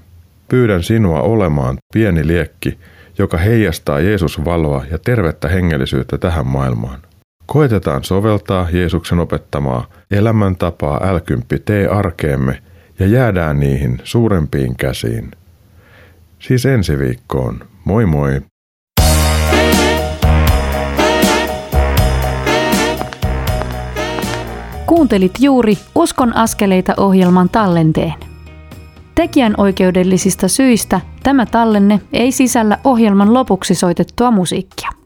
[0.48, 2.78] Pyydän sinua olemaan pieni liekki,
[3.18, 7.00] joka heijastaa Jeesus valoa ja tervettä hengellisyyttä tähän maailmaan.
[7.46, 11.18] Koetetaan soveltaa Jeesuksen opettamaa elämäntapaa l
[11.64, 12.62] tee arkeemme
[12.98, 15.30] ja jäädään niihin suurempiin käsiin.
[16.38, 17.60] Siis ensi viikkoon.
[17.84, 18.42] Moi moi!
[24.86, 28.14] Kuuntelit juuri Uskon askeleita ohjelman tallenteen.
[29.14, 35.05] Tekijän oikeudellisista syistä tämä tallenne ei sisällä ohjelman lopuksi soitettua musiikkia.